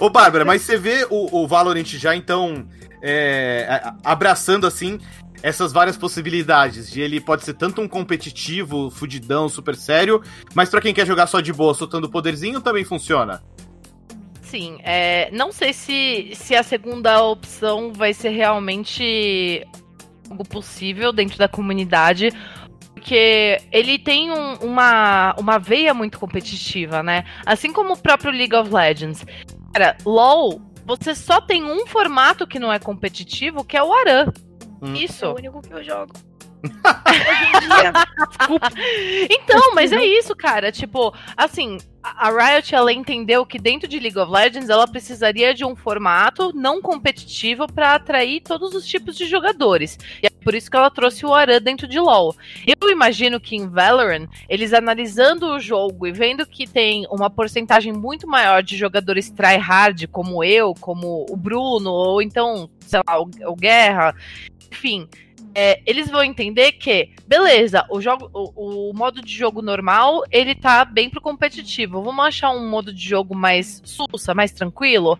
[0.00, 2.66] Ô, Bárbara, mas você vê o, o Valorant já, então,
[3.02, 4.98] é, abraçando, assim,
[5.42, 6.90] essas várias possibilidades.
[6.90, 10.22] De ele pode ser tanto um competitivo, fudidão, super sério,
[10.54, 13.42] mas para quem quer jogar só de boa, soltando poderzinho, também funciona.
[14.40, 19.66] Sim, é, não sei se, se a segunda opção vai ser realmente
[20.28, 22.30] algo possível dentro da comunidade,
[22.92, 27.24] porque ele tem um, uma, uma veia muito competitiva, né?
[27.46, 29.24] Assim como o próprio League of Legends.
[29.72, 34.26] Cara, LoL, você só tem um formato que não é competitivo, que é o Aran.
[34.82, 34.94] Hum.
[34.94, 35.24] Isso.
[35.24, 36.12] É o único que eu jogo.
[39.30, 40.70] então, mas é isso, cara.
[40.70, 45.64] Tipo, assim, a Riot ela entendeu que dentro de League of Legends ela precisaria de
[45.64, 49.98] um formato não competitivo para atrair todos os tipos de jogadores.
[50.22, 52.34] E é por isso que ela trouxe o Aran dentro de LoL.
[52.66, 57.92] Eu imagino que em Valorant, eles analisando o jogo e vendo que tem uma porcentagem
[57.92, 63.30] muito maior de jogadores tryhard, como eu, como o Bruno, ou então, sei lá, o,
[63.46, 64.14] o Guerra,
[64.82, 65.08] enfim,
[65.54, 70.54] é, eles vão entender que, beleza, o jogo, o, o, modo de jogo normal, ele
[70.54, 72.02] tá bem pro competitivo.
[72.02, 75.18] Vamos achar um modo de jogo mais sussa, mais tranquilo.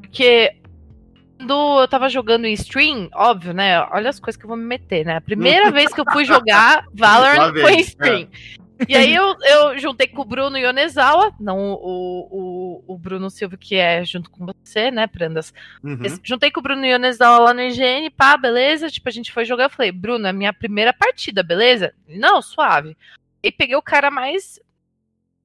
[0.00, 0.56] Porque
[1.38, 3.80] quando eu tava jogando em stream, óbvio, né?
[3.92, 5.16] Olha as coisas que eu vou me meter, né?
[5.16, 8.28] A primeira vez que eu fui jogar Valorant foi em stream.
[8.62, 8.65] É.
[8.88, 12.28] E aí eu, eu juntei com o Bruno Yonezawa, não o,
[12.86, 15.52] o, o Bruno Silva, que é junto com você, né, Prandas?
[15.82, 16.02] Uhum.
[16.22, 18.90] Juntei com o Bruno Yonezawa lá no IGN, pá, beleza.
[18.90, 21.94] Tipo, a gente foi jogar, eu falei, Bruno, é minha primeira partida, beleza?
[22.06, 22.96] Não, suave.
[23.42, 24.60] E peguei o cara mais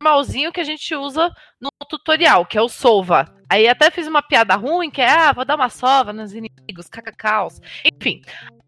[0.02, 3.34] malzinho que a gente usa no tutorial, que é o Sova.
[3.48, 6.88] Aí até fiz uma piada ruim, que é, ah, vou dar uma sova nos inimigos,
[6.89, 7.60] cacacaus.
[7.84, 8.22] Enfim.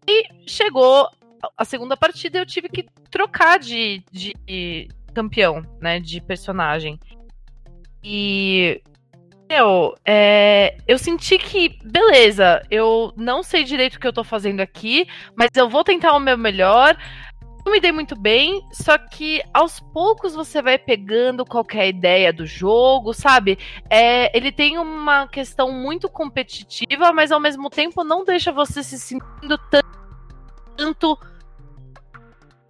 [0.06, 1.08] E chegou
[1.56, 6.00] a segunda partida eu tive que trocar de, de campeão, né?
[6.00, 6.98] De personagem.
[8.02, 8.82] E.
[9.48, 14.60] Meu, é, eu senti que, beleza, eu não sei direito o que eu tô fazendo
[14.60, 16.96] aqui, mas eu vou tentar o meu melhor.
[17.64, 22.44] Não me dei muito bem, só que aos poucos você vai pegando qualquer ideia do
[22.44, 23.58] jogo, sabe?
[23.88, 28.98] É, ele tem uma questão muito competitiva, mas ao mesmo tempo não deixa você se
[28.98, 29.58] sentindo
[30.76, 31.18] tanto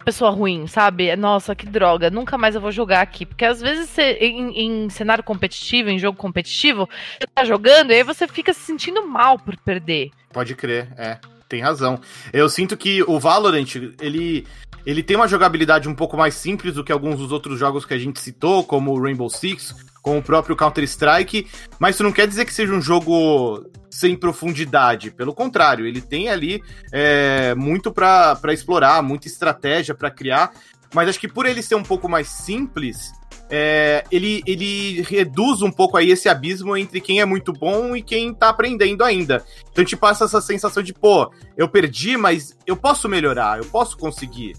[0.05, 1.13] pessoa ruim, sabe?
[1.15, 3.25] Nossa, que droga, nunca mais eu vou jogar aqui.
[3.25, 6.87] Porque às vezes você, em, em, cenário competitivo, em jogo competitivo,
[7.19, 10.11] você tá jogando e aí você fica se sentindo mal por perder.
[10.31, 11.17] Pode crer, é.
[11.47, 11.99] Tem razão.
[12.33, 14.47] Eu sinto que o Valorant, ele,
[14.85, 17.93] ele tem uma jogabilidade um pouco mais simples do que alguns dos outros jogos que
[17.93, 21.47] a gente citou, como o Rainbow Six, com o próprio Counter-Strike,
[21.79, 25.09] mas isso não quer dizer que seja um jogo sem profundidade.
[25.09, 30.51] Pelo contrário, ele tem ali é, muito para explorar, muita estratégia para criar,
[30.93, 33.11] mas acho que por ele ser um pouco mais simples,
[33.49, 38.01] é, ele, ele reduz um pouco aí esse abismo entre quem é muito bom e
[38.01, 39.43] quem tá aprendendo ainda.
[39.71, 43.97] Então te passa essa sensação de, pô, eu perdi, mas eu posso melhorar, eu posso
[43.97, 44.53] conseguir.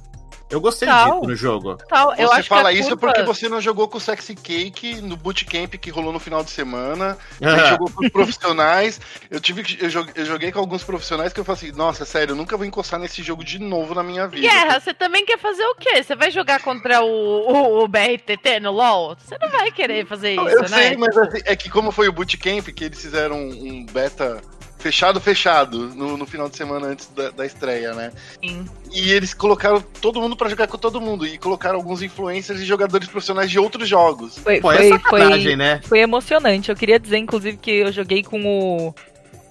[0.49, 1.17] Eu gostei Tal.
[1.17, 1.77] disso no jogo.
[1.89, 2.15] Tal.
[2.15, 3.09] Eu você fala isso culpa...
[3.09, 6.51] porque você não jogou com o Sexy Cake no bootcamp que rolou no final de
[6.51, 7.19] semana.
[7.41, 9.01] Você jogou com os profissionais.
[9.29, 12.05] Eu tive que, eu joguei, eu joguei, com alguns profissionais que eu falei assim, nossa,
[12.05, 14.49] sério, eu nunca vou encostar nesse jogo de novo na minha vida.
[14.49, 16.03] Guerra, você também quer fazer o quê?
[16.03, 19.17] Você vai jogar contra o, o, o BRTT no LoL?
[19.19, 20.69] Você não vai querer fazer isso, eu né?
[20.69, 24.41] Sei, mas assim, é que como foi o bootcamp, que eles fizeram um beta
[24.87, 28.13] fechado, fechado, no, no final de semana antes da, da estreia, né?
[28.41, 28.65] Sim.
[28.93, 31.27] E eles colocaram todo mundo para jogar com todo mundo.
[31.27, 34.39] E colocaram alguns influencers e jogadores profissionais de outros jogos.
[34.39, 35.81] Foi, Pô, foi, foi, né?
[35.85, 36.71] foi emocionante.
[36.71, 38.95] Eu queria dizer, inclusive, que eu joguei com o.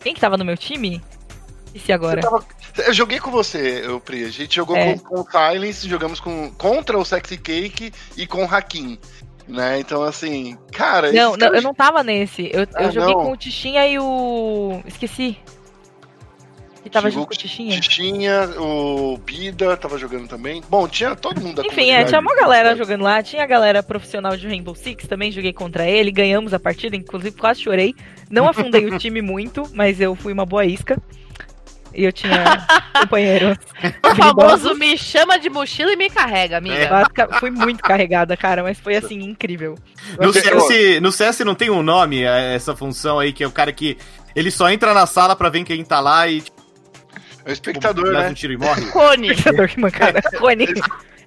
[0.02, 1.02] Quem que tava no meu time?
[1.74, 2.22] E se agora?
[2.22, 2.46] Tava...
[2.78, 4.24] Eu joguei com você, eu, Pri.
[4.24, 4.94] A gente jogou é.
[4.94, 8.98] com, com o Silence, jogamos com, contra o Sexy Cake e com o Hakim.
[9.48, 9.80] Né?
[9.80, 11.12] Então, assim, cara.
[11.12, 12.50] Não, não eu não tava nesse.
[12.52, 13.24] Eu, ah, eu joguei não.
[13.26, 14.82] com o Tichinha e o.
[14.86, 15.38] Esqueci.
[16.86, 17.80] Que tava junto com o Tichinha.
[17.80, 20.62] Tichinha, o Bida tava jogando também.
[20.70, 23.24] Bom, tinha todo mundo da Enfim, é, tinha uma galera jogando lá.
[23.24, 26.12] Tinha a galera profissional de Rainbow Six, também joguei contra ele.
[26.12, 27.96] Ganhamos a partida, inclusive quase chorei.
[28.30, 31.02] Não afundei o time muito, mas eu fui uma boa isca.
[31.96, 32.66] E eu tinha
[33.00, 33.58] companheiros.
[34.04, 36.76] O famoso me chama de mochila e me carrega, amiga.
[36.76, 37.40] É.
[37.40, 39.76] Fui muito carregada, cara, mas foi assim, incrível.
[40.20, 43.52] No CS, no CS não tem um nome, é, essa função aí, que é o
[43.52, 43.98] cara que
[44.36, 46.44] ele só entra na sala pra ver quem tá lá e.
[47.46, 48.28] É o espectador, né?
[48.28, 48.90] um tiro e morre?
[48.90, 49.30] Rony.
[49.30, 50.22] Espectador que mancada.
[50.40, 50.68] Rony.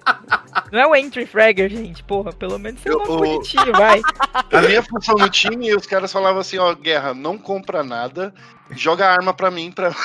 [0.71, 2.03] Não é o entry fragger, gente.
[2.03, 3.99] Porra, pelo menos seu Eu- nome o- bonitinho, vai.
[4.53, 8.33] A minha função no time, os caras falavam assim, ó, Guerra, não compra nada,
[8.71, 9.89] joga arma pra mim pra...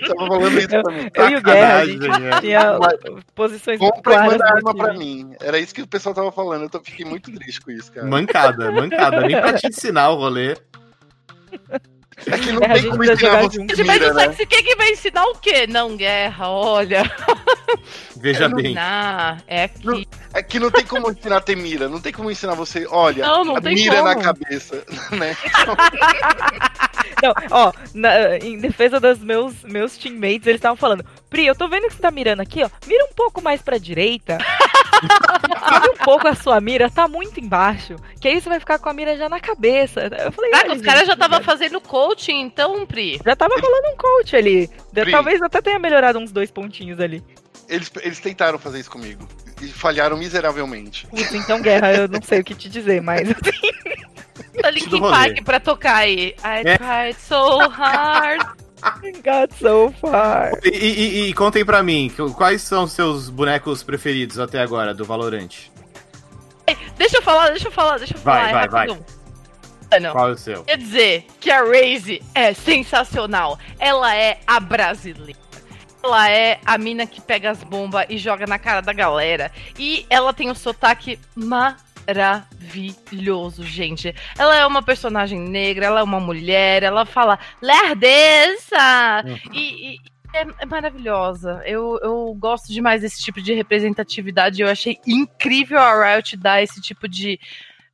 [0.00, 1.10] estavam falando isso pra mim.
[1.14, 2.40] Eu e o Guerra, a gente Sacanagem, é.
[2.40, 2.78] tinha
[3.34, 5.34] posições Compra e manda no arma pra mim.
[5.40, 8.06] Era isso que o pessoal tava falando, eu tô- fiquei muito triste com isso, cara.
[8.06, 9.20] Mancada, mancada.
[9.22, 10.56] Nem pra te ensinar o rolê.
[12.26, 13.74] É que não É, tem como ensinar você junto.
[13.74, 14.24] que Mas mira, o né?
[14.26, 15.66] sexy quem que vai ensinar o quê?
[15.66, 17.02] Não, guerra, olha.
[18.16, 18.76] Veja bem.
[18.78, 19.84] Ah, é aqui.
[19.86, 20.02] Não,
[20.34, 23.26] É que não tem como ensinar a ter mira, não tem como ensinar você, olha,
[23.26, 24.24] Não, não a tem mira na como.
[24.24, 25.36] cabeça, né?
[27.22, 31.68] Não, ó, na- em defesa dos meus, meus teammates, eles estavam falando, Pri, eu tô
[31.68, 32.70] vendo que você tá mirando aqui, ó.
[32.86, 34.38] Mira um pouco mais pra direita.
[35.68, 37.96] Sobe um pouco a sua mira, tá muito embaixo.
[38.20, 40.00] Que aí você vai ficar com a mira já na cabeça.
[40.24, 41.44] Eu falei, olha, os caras já estavam né?
[41.44, 43.20] fazendo coaching, então, Pri.
[43.24, 44.68] Já tava rolando um coach ali.
[44.92, 45.10] Pri.
[45.10, 47.22] Talvez até tenha melhorado uns dois pontinhos ali.
[47.68, 49.26] Eles, eles tentaram fazer isso comigo
[49.60, 51.06] e falharam miseravelmente.
[51.06, 53.28] Putz, então, guerra, eu não sei o que te dizer, mas.
[53.28, 55.00] Do Linkin.
[55.00, 56.34] Park pra tocar aí.
[56.44, 56.76] I É.
[56.78, 58.42] tried so hard.
[59.22, 60.52] Got so far.
[60.64, 65.04] E, e- e- contem pra mim, quais são os seus bonecos preferidos até agora do
[65.04, 65.50] Valorant?
[66.96, 68.48] Deixa eu falar, deixa eu falar, deixa eu Vai, falar.
[68.64, 69.06] é vai, rapidão.
[69.90, 70.64] Mano, Qual é o seu?
[70.64, 73.58] quer dizer que a Raze é sensacional.
[73.78, 75.38] Ela é a brasileira.
[76.02, 79.52] Ela é a mina que pega as bombas e joga na cara da galera.
[79.78, 81.91] E ela tem um sotaque maravilhoso,
[83.62, 84.14] gente.
[84.38, 89.24] Ela é uma personagem negra, ela é uma mulher, ela fala lerdeza!
[89.52, 89.98] E, e
[90.32, 91.62] é, é maravilhosa.
[91.64, 94.62] Eu, eu gosto demais desse tipo de representatividade.
[94.62, 97.38] Eu achei incrível a Riot dar esse tipo de.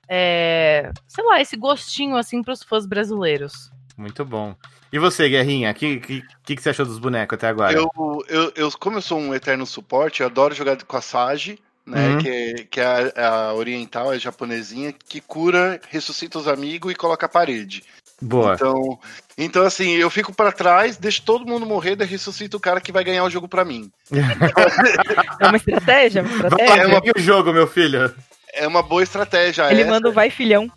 [0.08, 3.70] é, sei lá, esse gostinho assim pros fãs brasileiros.
[3.96, 4.54] Muito bom.
[4.92, 7.76] E você, Guerrinha, o que, que, que que você achou dos bonecos até agora?
[7.76, 7.90] Eu,
[8.28, 12.08] eu, eu, como eu sou um eterno suporte, eu adoro jogar com a Sage, né?
[12.08, 12.18] Uhum.
[12.18, 12.84] Que, é, que é
[13.16, 17.82] a, a oriental, a japonesinha, que cura, ressuscita os amigos e coloca a parede.
[18.20, 18.54] Boa.
[18.54, 18.98] Então,
[19.36, 22.90] então, assim, eu fico pra trás, deixo todo mundo morrer, daí ressuscita o cara que
[22.90, 23.90] vai ganhar o jogo pra mim.
[25.40, 26.88] É uma estratégia, uma Vai estratégia.
[26.88, 28.12] lá, pegue o jogo, meu filho.
[28.52, 29.70] É uma boa estratégia.
[29.70, 29.90] Ele essa.
[29.90, 30.70] manda o vai filhão.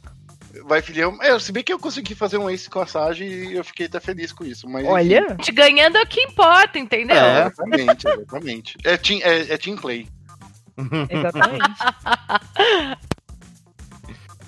[0.66, 1.18] Vai, filhão.
[1.22, 3.88] É, se bem que eu consegui fazer um ace com a Sage e eu fiquei
[3.88, 4.70] até feliz com isso.
[4.70, 5.26] Mas, Olha.
[5.26, 7.16] A gente ganhando é o que importa, entendeu?
[7.16, 7.40] É.
[7.48, 8.78] Exatamente, exatamente.
[8.84, 10.08] É team, é, é team play.
[11.10, 11.70] Exatamente.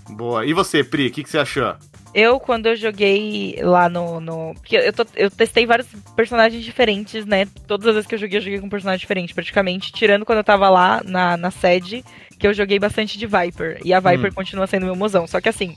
[0.09, 0.45] Boa.
[0.45, 1.75] E você, Pri, o que, que você achou?
[2.13, 4.19] Eu, quando eu joguei lá no.
[4.19, 7.47] no porque eu, tô- eu testei vários personagens diferentes, né?
[7.67, 9.91] Todas as vezes que eu joguei, eu joguei com um personagem diferente, praticamente.
[9.91, 12.05] Tirando quando eu tava lá na, na sede,
[12.37, 13.79] que eu joguei bastante de Viper.
[13.83, 14.35] E a Viper Hum.
[14.35, 15.25] continua sendo meu mozão.
[15.25, 15.75] Só que assim,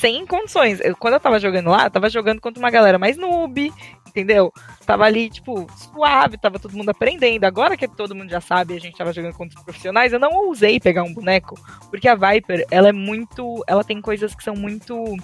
[0.00, 0.80] sem condições.
[0.80, 3.72] Eu- quando eu tava jogando lá, eu tava jogando contra uma galera mais noob,
[4.06, 4.52] entendeu?
[4.86, 7.44] Tava ali, tipo, suave, tava todo mundo aprendendo.
[7.44, 10.30] Agora que todo mundo já sabe, a gente tava jogando contra os profissionais, eu não
[10.32, 11.54] ousei pegar um boneco.
[11.90, 13.62] Porque a Viper, ela é muito.
[13.66, 15.16] Ela tem coisas que são muito.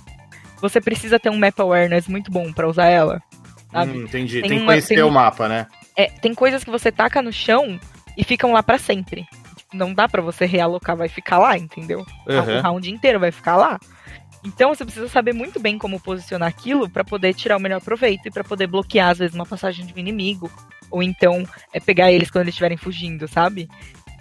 [0.60, 3.22] Você precisa ter um map awareness muito bom pra usar ela.
[3.70, 3.92] Sabe?
[3.92, 4.40] Hum, entendi.
[4.40, 5.66] Tem Tem, que conhecer tem o mapa, né?
[5.96, 7.78] É, tem coisas que você taca no chão
[8.16, 9.22] e ficam lá pra sempre.
[9.56, 12.06] Tipo, Não dá pra você realocar, vai ficar lá, entendeu?
[12.26, 12.60] O Uhum.
[12.60, 13.78] round inteiro vai ficar lá.
[14.44, 18.28] Então você precisa saber muito bem como posicionar aquilo pra poder tirar o melhor proveito
[18.28, 20.50] e pra poder bloquear às vezes uma passagem de um inimigo
[20.90, 23.68] ou então é pegar eles quando eles estiverem fugindo, sabe?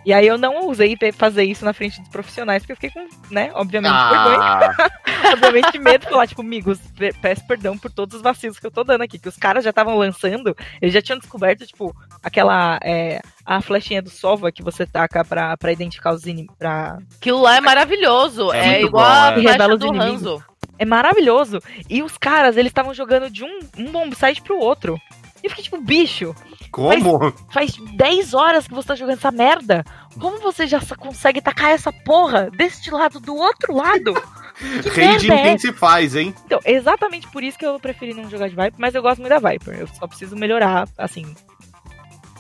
[0.06, 2.90] E aí eu não ousei pe- fazer isso na frente dos profissionais porque eu fiquei
[2.92, 4.92] com, né, obviamente vergonha Ah,
[5.34, 8.72] obviamente medo de falar, tipo, amigos, pe- peço perdão por todos os vacilos que eu
[8.72, 12.78] tô dando aqui, que os caras já estavam lançando, eles já tinham descoberto, tipo, aquela,
[12.84, 16.98] é, a flechinha do Sova que você taca pra, pra identificar os inimigos, pra...
[17.16, 18.52] Aquilo lá é maravilhoso.
[18.52, 19.42] É É, igual bom, a é.
[19.42, 19.94] flecha do.
[20.02, 20.44] Hanzo.
[20.80, 25.00] É maravilhoso, e os caras, eles estavam jogando de um, um bombsite pro outro,
[25.44, 26.34] e eu fiquei tipo, bicho,
[26.72, 27.34] como?
[27.52, 29.84] faz 10 horas que você tá jogando essa merda,
[30.18, 34.14] como você já consegue tacar essa porra deste lado do outro lado?
[34.84, 36.34] Que Raid merda é faz, hein?
[36.46, 39.32] Então, exatamente por isso que eu preferi não jogar de Viper, mas eu gosto muito
[39.32, 39.80] da Viper.
[39.80, 41.26] Eu só preciso melhorar, assim,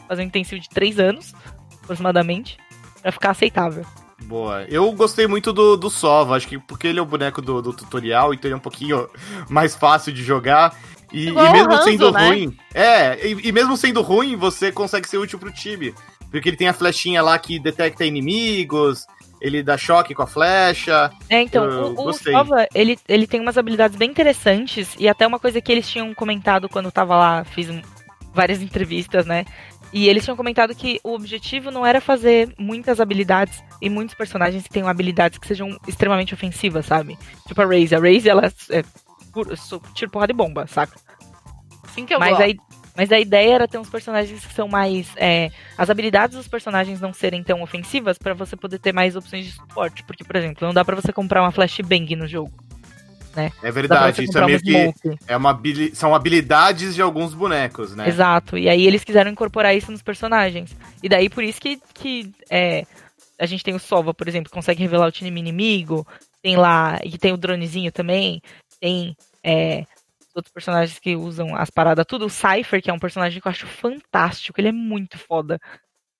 [0.07, 1.33] fazer um intensivo de 3 anos,
[1.81, 2.59] aproximadamente,
[3.01, 3.83] pra ficar aceitável.
[4.25, 4.63] Boa.
[4.65, 7.73] Eu gostei muito do, do Sova, acho que porque ele é o boneco do, do
[7.73, 9.09] tutorial, então ele é um pouquinho
[9.49, 10.77] mais fácil de jogar.
[11.13, 12.27] E, e mesmo Hanzo, sendo né?
[12.27, 12.57] ruim.
[12.73, 15.93] É, e, e mesmo sendo ruim, você consegue ser útil pro time.
[16.31, 19.05] Porque ele tem a flechinha lá que detecta inimigos,
[19.39, 21.11] ele dá choque com a flecha.
[21.29, 22.13] É, então, Eu o, o.
[22.13, 26.13] Sova, ele, ele tem umas habilidades bem interessantes, e até uma coisa que eles tinham
[26.15, 27.69] comentado quando eu tava lá, fiz
[28.33, 29.45] várias entrevistas, né?
[29.93, 34.63] E eles tinham comentado que o objetivo não era fazer muitas habilidades e muitos personagens
[34.63, 37.15] que tenham habilidades que sejam extremamente ofensivas, sabe?
[37.47, 37.93] Tipo a Raze.
[37.93, 38.83] A Raze, ela é
[39.93, 40.95] tiro porrada de bomba, saca?
[41.83, 42.43] Assim que eu Mas gosto.
[42.43, 45.11] a, mas a ideia era ter uns personagens que são mais.
[45.15, 49.45] é, as habilidades dos personagens não serem tão ofensivas pra você poder ter mais opções
[49.45, 50.03] de suporte.
[50.03, 52.51] Porque, por exemplo, não dá pra você comprar uma flashbang no jogo.
[53.35, 57.01] É Dá pra verdade, isso é meio uma que é uma habili- são habilidades de
[57.01, 58.07] alguns bonecos, né?
[58.07, 58.57] Exato.
[58.59, 60.75] E aí eles quiseram incorporar isso nos personagens.
[61.01, 62.85] E daí por isso que, que é,
[63.39, 66.05] a gente tem o Sova, por exemplo, que consegue revelar o time inimigo.
[66.43, 68.39] Tem lá, e tem o dronezinho também.
[68.83, 69.85] Tem é,
[70.35, 72.25] outros personagens que usam as paradas tudo.
[72.25, 74.59] O Cypher, que é um personagem que eu acho fantástico.
[74.59, 75.57] Ele é muito foda.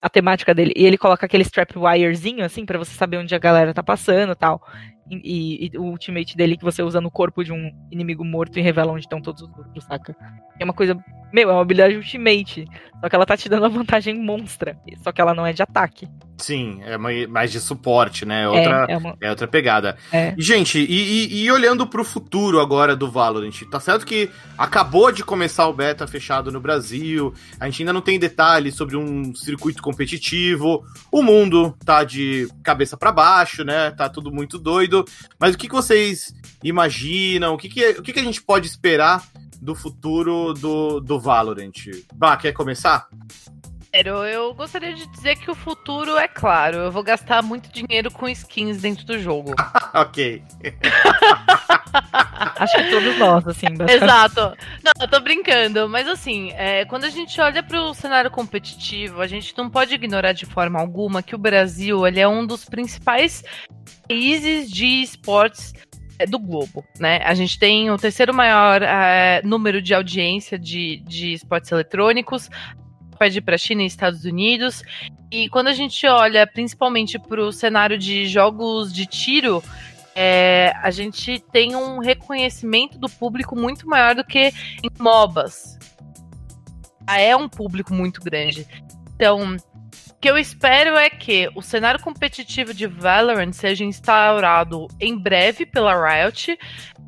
[0.01, 0.72] A temática dele.
[0.74, 4.34] E ele coloca aquele strap wirezinho, assim, pra você saber onde a galera tá passando
[4.34, 4.66] tal.
[5.12, 8.62] E, e- o ultimate dele que você usa no corpo de um inimigo morto e
[8.62, 10.16] revela onde estão todos os outros, saca?
[10.60, 10.97] É uma coisa.
[11.34, 12.66] Meu, é uma habilidade ultimate.
[13.01, 14.78] Só que ela tá te dando uma vantagem monstra.
[15.04, 16.08] Só que ela não é de ataque.
[16.38, 18.47] Sim, é mai- mais de suporte, né?
[18.47, 19.18] Outra, É, é uma.
[19.22, 19.97] é outra pegada.
[20.12, 20.34] É.
[20.38, 20.86] Gente, e,
[21.34, 25.74] e- e olhando pro futuro agora do Valorant, tá certo que acabou de começar o
[25.74, 31.22] beta fechado no Brasil, a gente ainda não tem detalhes sobre um circuito competitivo, o
[31.24, 33.91] mundo tá de cabeça pra baixo, né?
[33.91, 34.93] Tá tudo muito doido.
[35.39, 36.34] Mas o que, que vocês
[36.64, 37.54] imaginam?
[37.54, 39.26] O que, que, o que, que a gente pode esperar
[39.62, 41.72] do futuro do, do Valorant?
[42.14, 43.08] Bah, quer começar?
[43.96, 46.78] Sério, eu gostaria de dizer que o futuro é claro.
[46.78, 49.54] Eu vou gastar muito dinheiro com skins dentro do jogo.
[49.94, 50.41] ok.
[52.58, 53.68] Acho que todos nós, assim.
[53.88, 54.58] Exato.
[54.84, 59.28] Não, eu tô brincando, mas assim, é, quando a gente olha pro cenário competitivo, a
[59.28, 63.44] gente não pode ignorar de forma alguma que o Brasil ele é um dos principais
[64.08, 65.72] países de esportes
[66.18, 67.22] é, do globo, né?
[67.24, 72.50] A gente tem o terceiro maior é, número de audiência de, de esportes eletrônicos,
[73.24, 74.84] pede para China e Estados Unidos.
[75.32, 79.64] E quando a gente olha principalmente para o cenário de jogos de tiro,
[80.14, 84.52] é, a gente tem um reconhecimento do público muito maior do que
[84.84, 85.80] em MOBAs.
[87.08, 88.68] Ah, É um público muito grande.
[89.16, 95.18] Então, o que eu espero é que o cenário competitivo de Valorant seja instaurado em
[95.18, 96.58] breve pela Riot,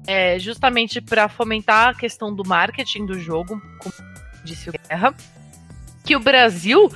[0.07, 3.93] é, justamente para fomentar a questão do marketing do jogo, como
[4.45, 5.13] disse o Guerra.
[6.05, 6.91] Que o Brasil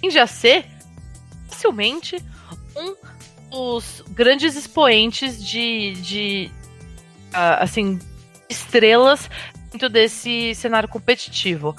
[0.00, 0.66] tende a ser
[1.48, 2.22] facilmente
[2.76, 2.94] um
[3.50, 6.50] dos grandes expoentes de, de
[7.32, 7.98] ah, assim,
[8.48, 9.30] estrelas
[9.70, 11.74] dentro desse cenário competitivo.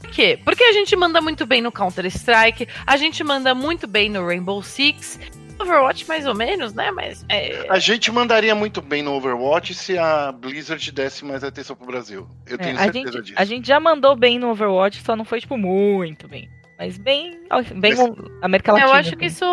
[0.00, 0.38] Por quê?
[0.44, 4.62] Porque a gente manda muito bem no Counter-Strike, a gente manda muito bem no Rainbow
[4.62, 5.18] Six,
[5.62, 6.90] Overwatch mais ou menos, né?
[6.90, 11.74] Mas é, A gente mandaria muito bem no Overwatch se a Blizzard desse mais atenção
[11.76, 12.28] pro Brasil.
[12.46, 13.34] Eu É, tenho a, certeza gente, disso.
[13.36, 16.48] a gente já mandou bem no Overwatch, só não foi, tipo, muito bem.
[16.78, 17.38] Mas bem,
[17.76, 18.00] bem Mas-
[18.40, 18.90] América Latina.
[18.90, 19.44] eu acho que isso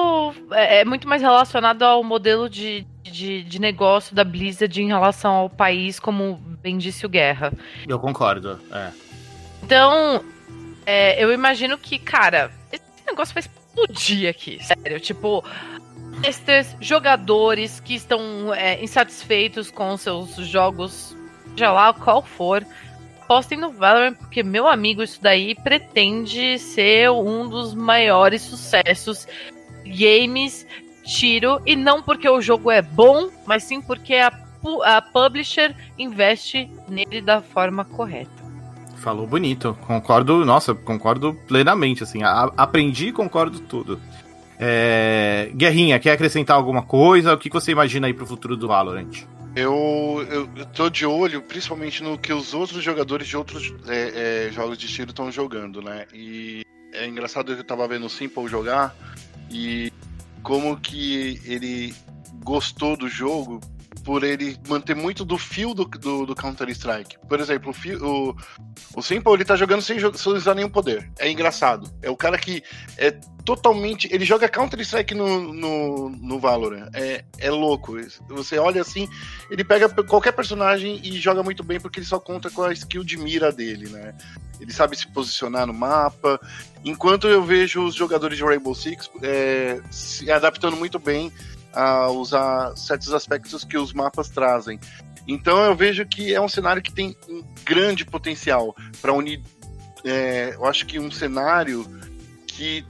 [0.51, 5.34] é é muito mais relacionado ao modelo de, de, de negócio da Blizzard em relação
[5.34, 7.51] ao país, como bem disse o Guerra.
[7.86, 8.58] Eu concordo.
[8.72, 8.91] É.
[9.62, 10.24] Então,
[10.86, 14.97] é, eu imagino que, cara, esse negócio vai explodir aqui, sério.
[14.99, 15.43] Tipo,
[16.24, 21.15] esses jogadores que estão é, insatisfeitos com seus jogos,
[21.51, 22.65] seja lá qual for,
[23.28, 29.28] postem no Valorant, porque, meu amigo, isso daí pretende ser um dos maiores sucessos
[29.86, 30.65] games
[31.03, 34.32] tiro, e não porque o jogo é bom, mas sim porque a,
[34.84, 38.38] a publisher investe nele da forma correta.
[38.97, 39.78] Falou bonito.
[39.86, 42.24] Concordo, nossa, concordo plenamente, assim.
[42.24, 44.01] A- aprendi e concordo tudo.
[44.60, 47.34] É, Guerrinha, quer acrescentar alguma coisa?
[47.34, 49.24] O que você imagina aí pro futuro do Valorant?
[49.55, 54.51] Eu, eu, tô de olho, principalmente no que os outros jogadores de outros é, é,
[54.51, 56.05] jogos de tiro estão jogando, né?
[56.14, 56.62] E
[56.93, 58.95] é engraçado que eu tava vendo o Simple jogar
[59.49, 59.91] e
[60.43, 61.93] como que ele
[62.43, 63.60] gostou do jogo
[64.08, 67.18] por ele manter muito do fio do, do, do Counter-Strike.
[67.28, 68.36] Por exemplo, o, o,
[68.95, 71.12] o Simple ele tá jogando sem, sem usar nenhum poder.
[71.20, 71.91] É engraçado.
[72.01, 72.64] É o cara que
[72.97, 73.12] é
[73.43, 74.08] totalmente.
[74.10, 76.89] Ele joga Counter-Strike no, no, no Valorant.
[76.93, 77.97] É, é louco.
[78.30, 79.10] Você olha assim,
[79.51, 83.03] ele pega qualquer personagem e joga muito bem porque ele só conta com a skill
[83.03, 84.16] de mira dele, né?
[84.58, 86.39] Ele sabe se posicionar no mapa.
[86.86, 91.30] Enquanto eu vejo os jogadores de Rainbow Six é, se adaptando muito bem
[91.78, 94.80] a usar certos aspectos que os mapas trazem.
[95.28, 99.41] Então eu vejo que é um cenário que tem um grande potencial para unir.
[100.03, 101.86] é, eu acho que um cenário
[102.47, 102.84] que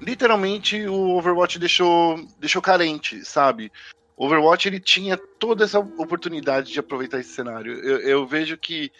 [0.00, 3.70] literalmente o Overwatch deixou, deixou carente, sabe?
[4.16, 7.74] O Overwatch ele tinha toda essa oportunidade de aproveitar esse cenário.
[7.74, 8.90] Eu, eu vejo que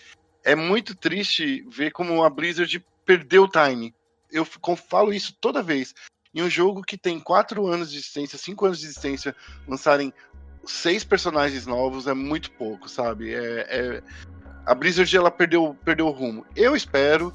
[0.44, 3.94] é muito triste ver como a Blizzard perdeu o time.
[4.30, 5.94] Eu falo isso toda vez.
[6.34, 9.34] Em um jogo que tem 4 anos de existência, 5 anos de existência,
[9.66, 10.12] lançarem
[10.64, 13.34] seis personagens novos é muito pouco, sabe?
[13.34, 14.02] É, é-
[14.64, 16.46] a Blizzard ela perdeu, perdeu o rumo.
[16.54, 17.32] Eu espero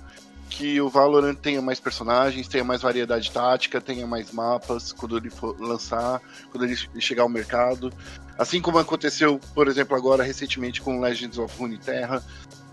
[0.49, 5.29] que o Valorant tenha mais personagens, tenha mais variedade tática, tenha mais mapas quando ele
[5.29, 6.21] for lançar,
[6.51, 7.91] quando ele chegar ao mercado.
[8.37, 12.23] Assim como aconteceu, por exemplo, agora recentemente com Legends of Runeterra.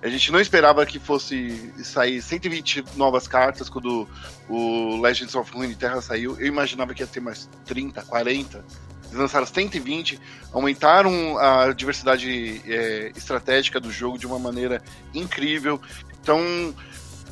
[0.03, 4.09] A gente não esperava que fosse sair 120 novas cartas quando
[4.49, 6.37] o Legends of Runeterra saiu.
[6.41, 8.65] Eu imaginava que ia ter mais 30, 40.
[9.05, 10.19] Eles lançaram 120,
[10.53, 14.83] aumentaram a diversidade é, estratégica do jogo de uma maneira
[15.15, 15.81] incrível.
[16.21, 16.75] Então,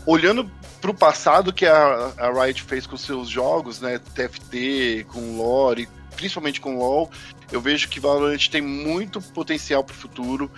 [0.07, 0.49] olhando
[0.81, 5.89] para o passado que a, a, Riot fez com seus jogos, né, TFT, com lore,
[6.15, 7.11] principalmente com LoL,
[7.51, 10.51] eu vejo que Valorant tem muito potencial para o futuro.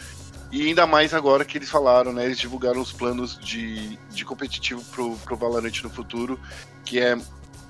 [0.53, 2.27] E ainda mais agora que eles falaram, né?
[2.27, 6.39] Eles divulgaram os planos de, de competitivo pro, pro Valorant no futuro,
[6.85, 7.17] que é,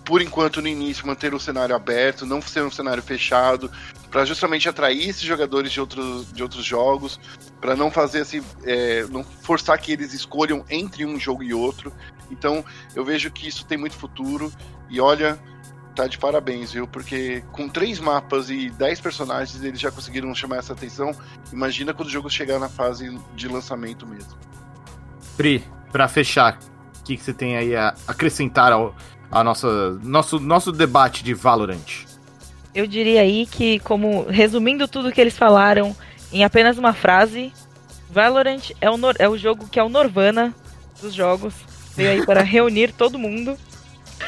[0.05, 3.70] por enquanto, no início, manter o cenário aberto, não ser um cenário fechado,
[4.11, 7.20] para justamente atrair esses jogadores de outros, de outros jogos,
[7.61, 11.93] para não fazer assim, é, não forçar que eles escolham entre um jogo e outro.
[12.33, 12.64] Então,
[12.97, 14.53] eu vejo que isso tem muito futuro.
[14.91, 15.39] E olha,
[15.95, 16.86] tá de parabéns, viu?
[16.86, 21.14] Porque com três mapas e dez personagens eles já conseguiram chamar essa atenção.
[21.53, 24.32] Imagina quando o jogo chegar na fase de lançamento mesmo.
[25.36, 26.59] Pri, para fechar,
[27.01, 28.95] o que, que, você tem aí a acrescentar ao
[29.30, 32.05] a nossa, nosso, nosso debate de Valorant?
[32.74, 35.97] Eu diria aí que, como resumindo tudo que eles falaram
[36.30, 37.53] em apenas uma frase,
[38.11, 40.55] Valorant é o, é o jogo que é o Norvana
[41.01, 41.55] dos jogos.
[41.97, 43.57] Veio aí para reunir todo mundo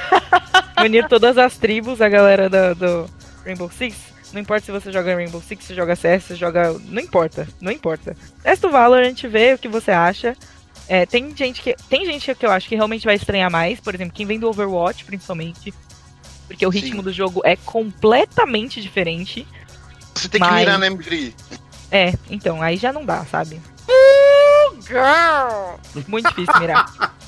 [0.84, 3.10] Unir todas as tribos, a galera do, do
[3.44, 3.96] Rainbow Six.
[4.32, 6.74] Não importa se você joga Rainbow Six, se joga CS, se joga.
[6.86, 8.16] Não importa, não importa.
[8.42, 10.36] Testa o Valorant, vê o que você acha.
[10.88, 11.74] É, tem gente que.
[11.88, 14.48] Tem gente que eu acho que realmente vai estranhar mais, por exemplo, quem vem do
[14.48, 15.72] Overwatch, principalmente.
[16.46, 17.02] Porque o ritmo Sim.
[17.02, 19.46] do jogo é completamente diferente.
[20.14, 20.50] Você tem mas...
[20.50, 21.32] que mirar na M3.
[21.90, 23.60] É, então, aí já não dá, sabe?
[24.86, 25.78] Girl!
[26.08, 27.14] Muito difícil mirar.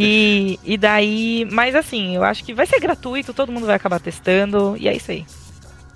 [0.00, 3.98] E, e daí, mas assim, eu acho que vai ser gratuito, todo mundo vai acabar
[3.98, 5.26] testando, e é isso aí.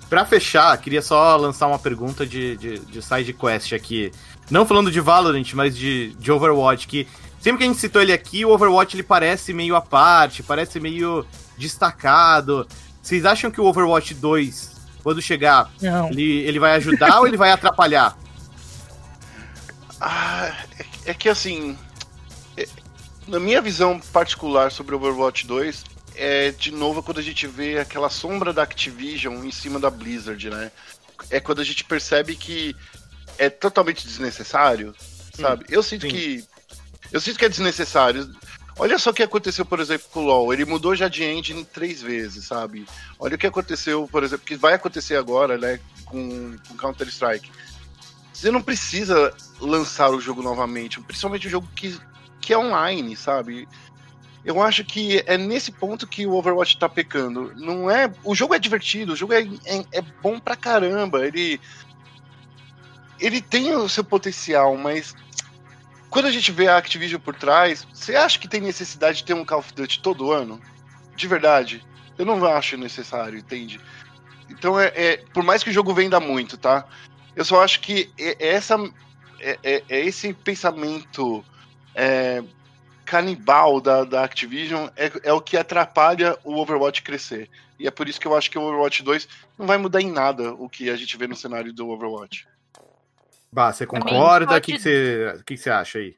[0.09, 4.11] Pra fechar, queria só lançar uma pergunta de, de, de side quest aqui.
[4.51, 7.07] Não falando de Valorant, mas de, de Overwatch, que
[7.39, 10.81] sempre que a gente citou ele aqui, o Overwatch ele parece meio à parte, parece
[10.81, 11.25] meio
[11.57, 12.67] destacado.
[13.01, 15.71] Vocês acham que o Overwatch 2, quando chegar,
[16.11, 18.17] ele, ele vai ajudar ou ele vai atrapalhar?
[20.05, 21.77] Ah, é, é que assim,
[23.27, 25.83] na minha visão particular sobre Overwatch 2,
[26.15, 30.49] é de novo quando a gente vê aquela sombra da Activision em cima da Blizzard,
[30.49, 30.71] né?
[31.29, 32.75] É quando a gente percebe que
[33.37, 34.93] é totalmente desnecessário,
[35.35, 35.65] sabe?
[35.69, 36.09] eu sinto sim.
[36.09, 36.45] que
[37.11, 38.29] eu sinto que é desnecessário.
[38.77, 40.51] Olha só o que aconteceu, por exemplo, com o LoL.
[40.51, 42.87] Ele mudou já de engine três vezes, sabe?
[43.19, 47.51] Olha o que aconteceu, por exemplo, que vai acontecer agora, né, com, com Counter Strike.
[48.33, 51.99] Você não precisa lançar o jogo novamente, principalmente o jogo que
[52.43, 53.67] que é online, sabe?
[54.43, 57.53] Eu acho que é nesse ponto que o Overwatch tá pecando.
[57.55, 58.13] Não é.
[58.23, 61.25] O jogo é divertido, o jogo é, é, é bom pra caramba.
[61.25, 61.59] Ele.
[63.19, 65.15] Ele tem o seu potencial, mas
[66.09, 69.33] quando a gente vê a Activision por trás, você acha que tem necessidade de ter
[69.33, 70.59] um Call of Duty todo ano?
[71.15, 71.85] De verdade?
[72.17, 73.79] Eu não acho necessário, entende?
[74.49, 76.85] Então, é, é por mais que o jogo venda muito, tá?
[77.33, 78.75] Eu só acho que essa,
[79.39, 81.45] é, é, é esse pensamento
[81.95, 82.43] é,
[83.05, 87.49] canibal da, da Activision é, é o que atrapalha o Overwatch crescer.
[87.79, 89.27] E é por isso que eu acho que o Overwatch 2
[89.57, 92.47] não vai mudar em nada o que a gente vê no cenário do Overwatch.
[93.51, 94.57] Bah, você concorda?
[94.57, 96.15] O que, que, você, que, que você acha aí?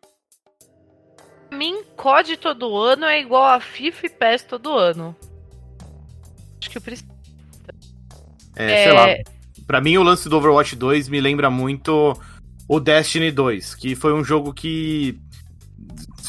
[1.49, 5.15] Pra mim, COD todo ano é igual a FIFA e PES todo ano.
[6.59, 7.09] Acho que eu preciso.
[8.55, 9.05] É, é, sei lá.
[9.67, 12.17] Pra mim, o lance do Overwatch 2 me lembra muito
[12.67, 15.19] o Destiny 2, que foi um jogo que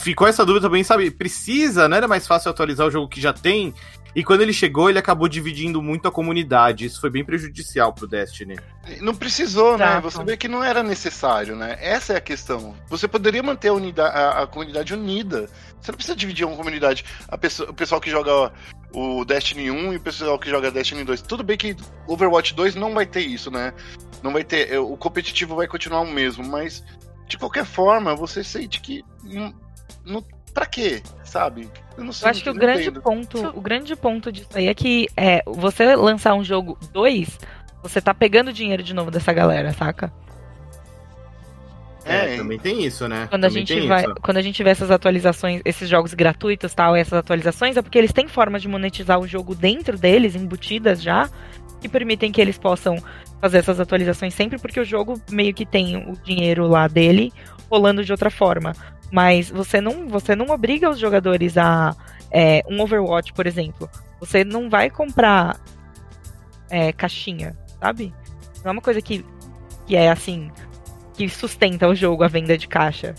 [0.06, 1.10] ficou essa dúvida também, sabe?
[1.10, 3.74] Precisa, não era mais fácil atualizar o jogo que já tem?
[4.14, 6.86] E quando ele chegou, ele acabou dividindo muito a comunidade.
[6.86, 8.56] Isso foi bem prejudicial pro Destiny.
[9.00, 10.00] Não precisou, né?
[10.00, 11.76] Você vê que não era necessário, né?
[11.80, 12.74] Essa é a questão.
[12.88, 15.50] Você poderia manter a, unidade, a, a comunidade unida.
[15.80, 17.04] Você não precisa dividir uma comunidade.
[17.40, 18.52] Pessoa, o pessoal que joga
[18.94, 21.20] o Destiny 1 e o pessoal que joga Destiny 2.
[21.22, 21.76] Tudo bem que
[22.06, 23.74] Overwatch 2 não vai ter isso, né?
[24.22, 24.78] Não vai ter.
[24.78, 26.82] O competitivo vai continuar o mesmo, mas
[27.28, 29.04] de qualquer forma, você sente que
[30.06, 31.68] não, pra quê, sabe?
[31.98, 33.02] Eu, não sei, eu acho que o grande entendo.
[33.02, 37.38] ponto, o grande ponto disso aí é que é, você lançar um jogo 2,
[37.82, 40.12] você tá pegando dinheiro de novo dessa galera, saca?
[42.06, 43.26] É, é também tem isso, né?
[43.28, 44.14] Quando a, gente vai, isso.
[44.22, 48.12] quando a gente vê essas atualizações, esses jogos gratuitos tal, essas atualizações, é porque eles
[48.12, 51.28] têm forma de monetizar o jogo dentro deles, embutidas já.
[51.80, 52.96] que permitem que eles possam
[53.40, 57.32] fazer essas atualizações sempre, porque o jogo meio que tem o dinheiro lá dele
[57.68, 58.72] rolando de outra forma.
[59.10, 61.94] Mas você não, você não obriga os jogadores a.
[62.30, 63.88] É, um Overwatch, por exemplo.
[64.20, 65.60] Você não vai comprar
[66.68, 68.12] é, caixinha, sabe?
[68.64, 69.24] Não é uma coisa que,
[69.86, 70.50] que é assim.
[71.14, 73.14] Que sustenta o jogo, a venda de caixa.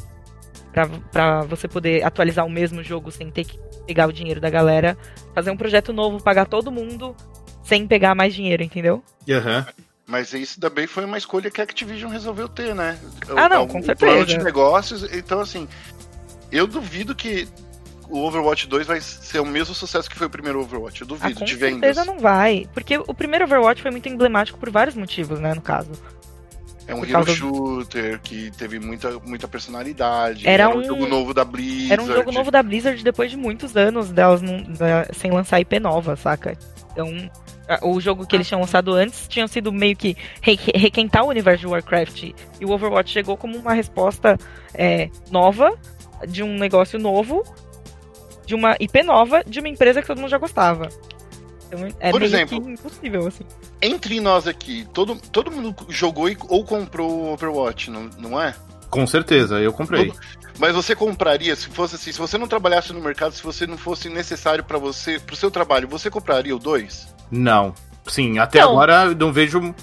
[0.71, 3.57] Pra, pra você poder atualizar o mesmo jogo sem ter que
[3.87, 4.97] pegar o dinheiro da galera.
[5.33, 7.15] Fazer um projeto novo, pagar todo mundo
[7.63, 9.03] sem pegar mais dinheiro, entendeu?
[9.29, 9.65] Aham.
[10.07, 12.97] Mas isso também foi uma escolha que a Activision resolveu ter, né?
[13.35, 14.11] Ah, não, O- com o certeza.
[14.13, 15.03] plano de negócios.
[15.13, 15.67] Então, assim,
[16.49, 17.45] eu duvido que
[18.09, 21.01] o Overwatch 2 vai ser o mesmo sucesso que foi o primeiro Overwatch.
[21.01, 21.79] Eu Ah, duvido com de vendas.
[21.95, 22.65] certeza não vai.
[22.73, 25.91] Porque o primeiro Overwatch foi muito emblemático por vários motivos, né, no caso.
[26.87, 30.47] É um hero causa do- shooter que teve muita, muita personalidade.
[30.47, 31.91] Era um um- jogo novo da Blizzard.
[31.91, 35.59] Era um jogo novo da Blizzard depois de muitos anos delas não- da- sem lançar
[35.59, 36.57] IP nova, saca?
[36.93, 37.29] Então,
[37.81, 41.29] o jogo que eles tinham lançado antes tinha sido meio que re- re- requentar o
[41.29, 42.23] universo de Warcraft.
[42.59, 44.37] E o Overwatch chegou como uma resposta
[44.73, 45.77] é, nova,
[46.27, 47.43] de um negócio novo,
[48.45, 50.87] de uma IP nova, de uma empresa que todo mundo já gostava.
[51.67, 53.43] Então, é Por meio exemplo, que impossível, assim.
[53.81, 58.55] Entre nós aqui, todo, todo mundo jogou e- ou comprou o Overwatch, não, não é?
[58.89, 60.13] Com certeza, eu comprei.
[60.57, 63.77] Mas você compraria, se fosse assim, se você não trabalhasse no mercado, se você não
[63.77, 67.13] fosse necessário pra você, pro seu trabalho, você compraria o 2?
[67.31, 67.73] Não.
[68.07, 68.71] Sim, até Não.
[68.71, 69.73] agora eu não vejo.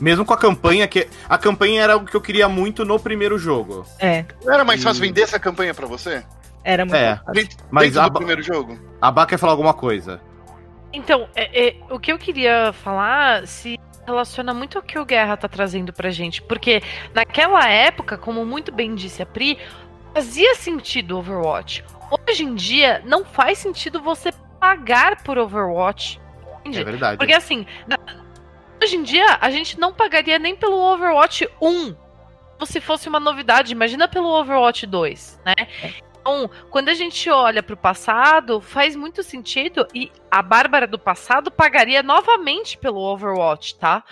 [0.00, 1.08] Mesmo com a campanha, que.
[1.28, 3.84] A campanha era algo que eu queria muito no primeiro jogo.
[3.98, 6.24] É, Não era mais fácil vender essa campanha pra você?
[6.62, 7.16] era muito É.
[7.16, 7.32] fácil.
[7.32, 8.78] Dentro Mas dentro a, do primeiro jogo?
[9.00, 10.20] a Bá quer falar alguma coisa.
[10.92, 15.36] Então, é- é, o que eu queria falar se relaciona muito ao que o Guerra
[15.36, 16.42] tá trazendo pra gente.
[16.42, 16.82] Porque
[17.14, 19.56] naquela época, como muito bem disse a Pri,
[20.12, 21.84] fazia sentido Overwatch.
[22.28, 26.20] Hoje em dia, não faz sentido você pagar por Overwatch.
[26.70, 26.80] Entende?
[26.80, 27.18] É verdade.
[27.18, 27.66] Porque assim,
[28.82, 31.96] hoje em dia, a gente não pagaria nem pelo Overwatch 1.
[32.64, 35.54] Se fosse uma novidade, imagina pelo Overwatch 2, né?
[36.20, 41.50] Então, quando a gente olha pro passado, faz muito sentido e a Bárbara do passado
[41.50, 44.04] pagaria novamente pelo Overwatch, tá?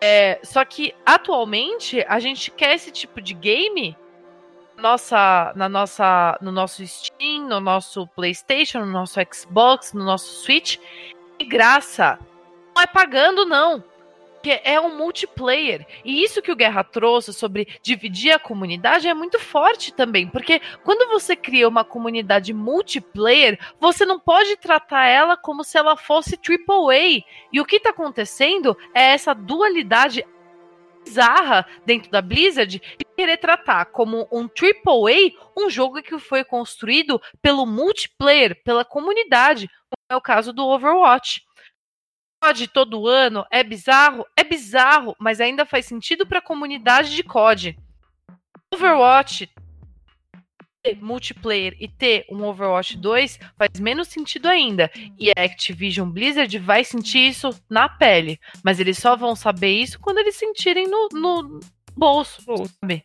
[0.00, 3.96] É, só que atualmente a gente quer esse tipo de game
[4.76, 10.78] nossa, na nossa, no nosso Steam, no nosso PlayStation, no nosso Xbox, no nosso Switch,
[11.44, 12.18] de graça.
[12.74, 13.84] Não é pagando, não.
[14.34, 15.86] Porque é um multiplayer.
[16.04, 20.28] E isso que o Guerra trouxe sobre dividir a comunidade é muito forte também.
[20.28, 25.96] Porque quando você cria uma comunidade multiplayer, você não pode tratar ela como se ela
[25.96, 27.24] fosse AAA.
[27.52, 30.26] E o que está acontecendo é essa dualidade
[31.04, 32.80] bizarra dentro da Blizzard
[33.14, 40.06] querer tratar como um AAA um jogo que foi construído pelo multiplayer, pela comunidade, como
[40.10, 41.42] é o caso do Overwatch.
[42.42, 44.26] COD todo ano é bizarro?
[44.36, 47.78] É bizarro, mas ainda faz sentido para a comunidade de COD.
[48.72, 49.48] Overwatch
[51.00, 54.90] multiplayer e ter um Overwatch 2 faz menos sentido ainda.
[55.18, 58.38] E a Activision Blizzard vai sentir isso na pele.
[58.62, 61.60] Mas eles só vão saber isso quando eles sentirem no, no
[61.96, 62.42] bolso,
[62.80, 63.04] sabe?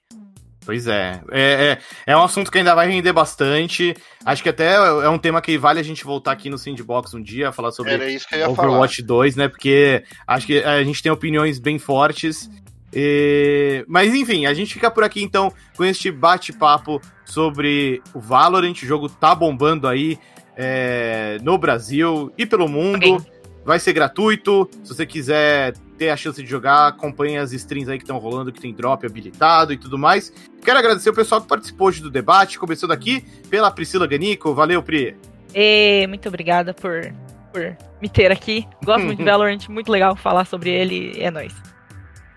[0.65, 1.19] Pois é.
[1.31, 1.79] é.
[2.05, 2.11] é.
[2.11, 3.95] é um assunto que ainda vai render bastante.
[4.23, 7.23] Acho que até é um tema que vale a gente voltar aqui no Sandbox um
[7.23, 8.49] dia, falar sobre ia falar.
[8.49, 9.47] Overwatch 2, né?
[9.47, 12.49] Porque acho que a gente tem opiniões bem fortes.
[12.93, 18.71] E- Mas enfim, a gente fica por aqui então com este bate-papo sobre o Valorant.
[18.81, 20.17] O jogo tá bombando aí
[20.55, 23.15] é, no Brasil e pelo mundo.
[23.15, 23.31] Ok.
[23.65, 24.67] Vai ser gratuito.
[24.83, 28.51] Se você quiser ter a chance de jogar, acompanhe as streams aí que estão rolando,
[28.51, 30.33] que tem drop habilitado e tudo mais.
[30.63, 34.53] Quero agradecer o pessoal que participou hoje do debate, começando aqui pela Priscila Ganico.
[34.55, 35.15] Valeu, Pri.
[35.53, 37.13] E muito obrigada por,
[37.53, 38.65] por me ter aqui.
[38.83, 41.13] Gosto muito de Valorant, muito legal falar sobre ele.
[41.21, 41.53] É nóis.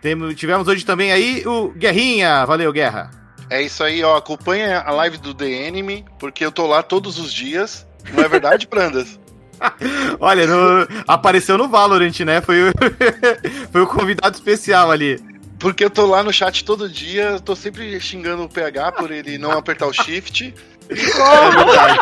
[0.03, 2.44] Temos, tivemos hoje também aí o Guerrinha.
[2.44, 3.11] Valeu, Guerra.
[3.48, 4.16] É isso aí, ó.
[4.16, 7.86] Acompanha a live do The Enemy, porque eu tô lá todos os dias.
[8.12, 9.18] Não é verdade, Prandas?
[10.18, 12.40] Olha, no- apareceu no Valorant, né?
[12.40, 12.72] Foi o,
[13.70, 15.20] foi o convidado especial ali.
[15.61, 19.38] Porque eu tô lá no chat todo dia, tô sempre xingando o PH por ele
[19.38, 20.53] não apertar o shift.
[20.92, 20.94] É
[21.55, 21.98] verdade.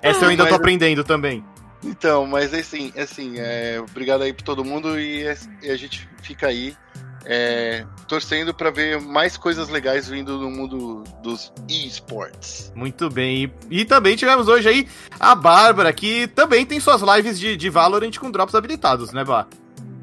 [0.00, 1.44] Essa eu ainda tô Mas- aprendendo também.
[1.82, 6.08] Então, mas assim, assim, é, obrigado aí pra todo mundo e, é- e a gente
[6.22, 6.76] fica aí
[7.24, 12.72] é, torcendo pra ver mais coisas legais vindo no mundo dos esports.
[12.74, 13.52] Muito bem.
[13.70, 17.68] E, e também tivemos hoje aí a Bárbara, que também tem suas lives de, de
[17.68, 19.46] Valorant com drops habilitados, né, Bá?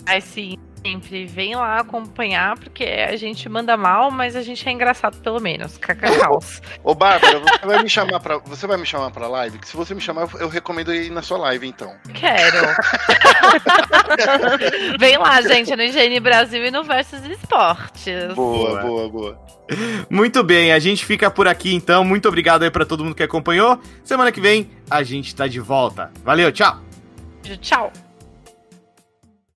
[0.05, 0.55] Mas sim.
[0.87, 5.41] Sempre vem lá acompanhar, porque a gente manda mal, mas a gente é engraçado pelo
[5.41, 5.77] menos.
[5.77, 6.61] Cacacaus.
[6.81, 9.59] Ô, Bárbara, você vai me chamar pra, você vai me chamar pra live?
[9.59, 11.93] Que se você me chamar, eu recomendo ir na sua live, então.
[12.13, 12.67] Quero.
[14.97, 18.33] vem lá, gente, no Higiene Brasil e no Versus Esportes.
[18.33, 19.39] Boa, boa, boa.
[20.09, 22.05] Muito bem, a gente fica por aqui então.
[22.05, 23.77] Muito obrigado aí pra todo mundo que acompanhou.
[24.05, 26.13] Semana que vem a gente tá de volta.
[26.23, 26.79] Valeu, tchau.
[27.59, 27.91] Tchau.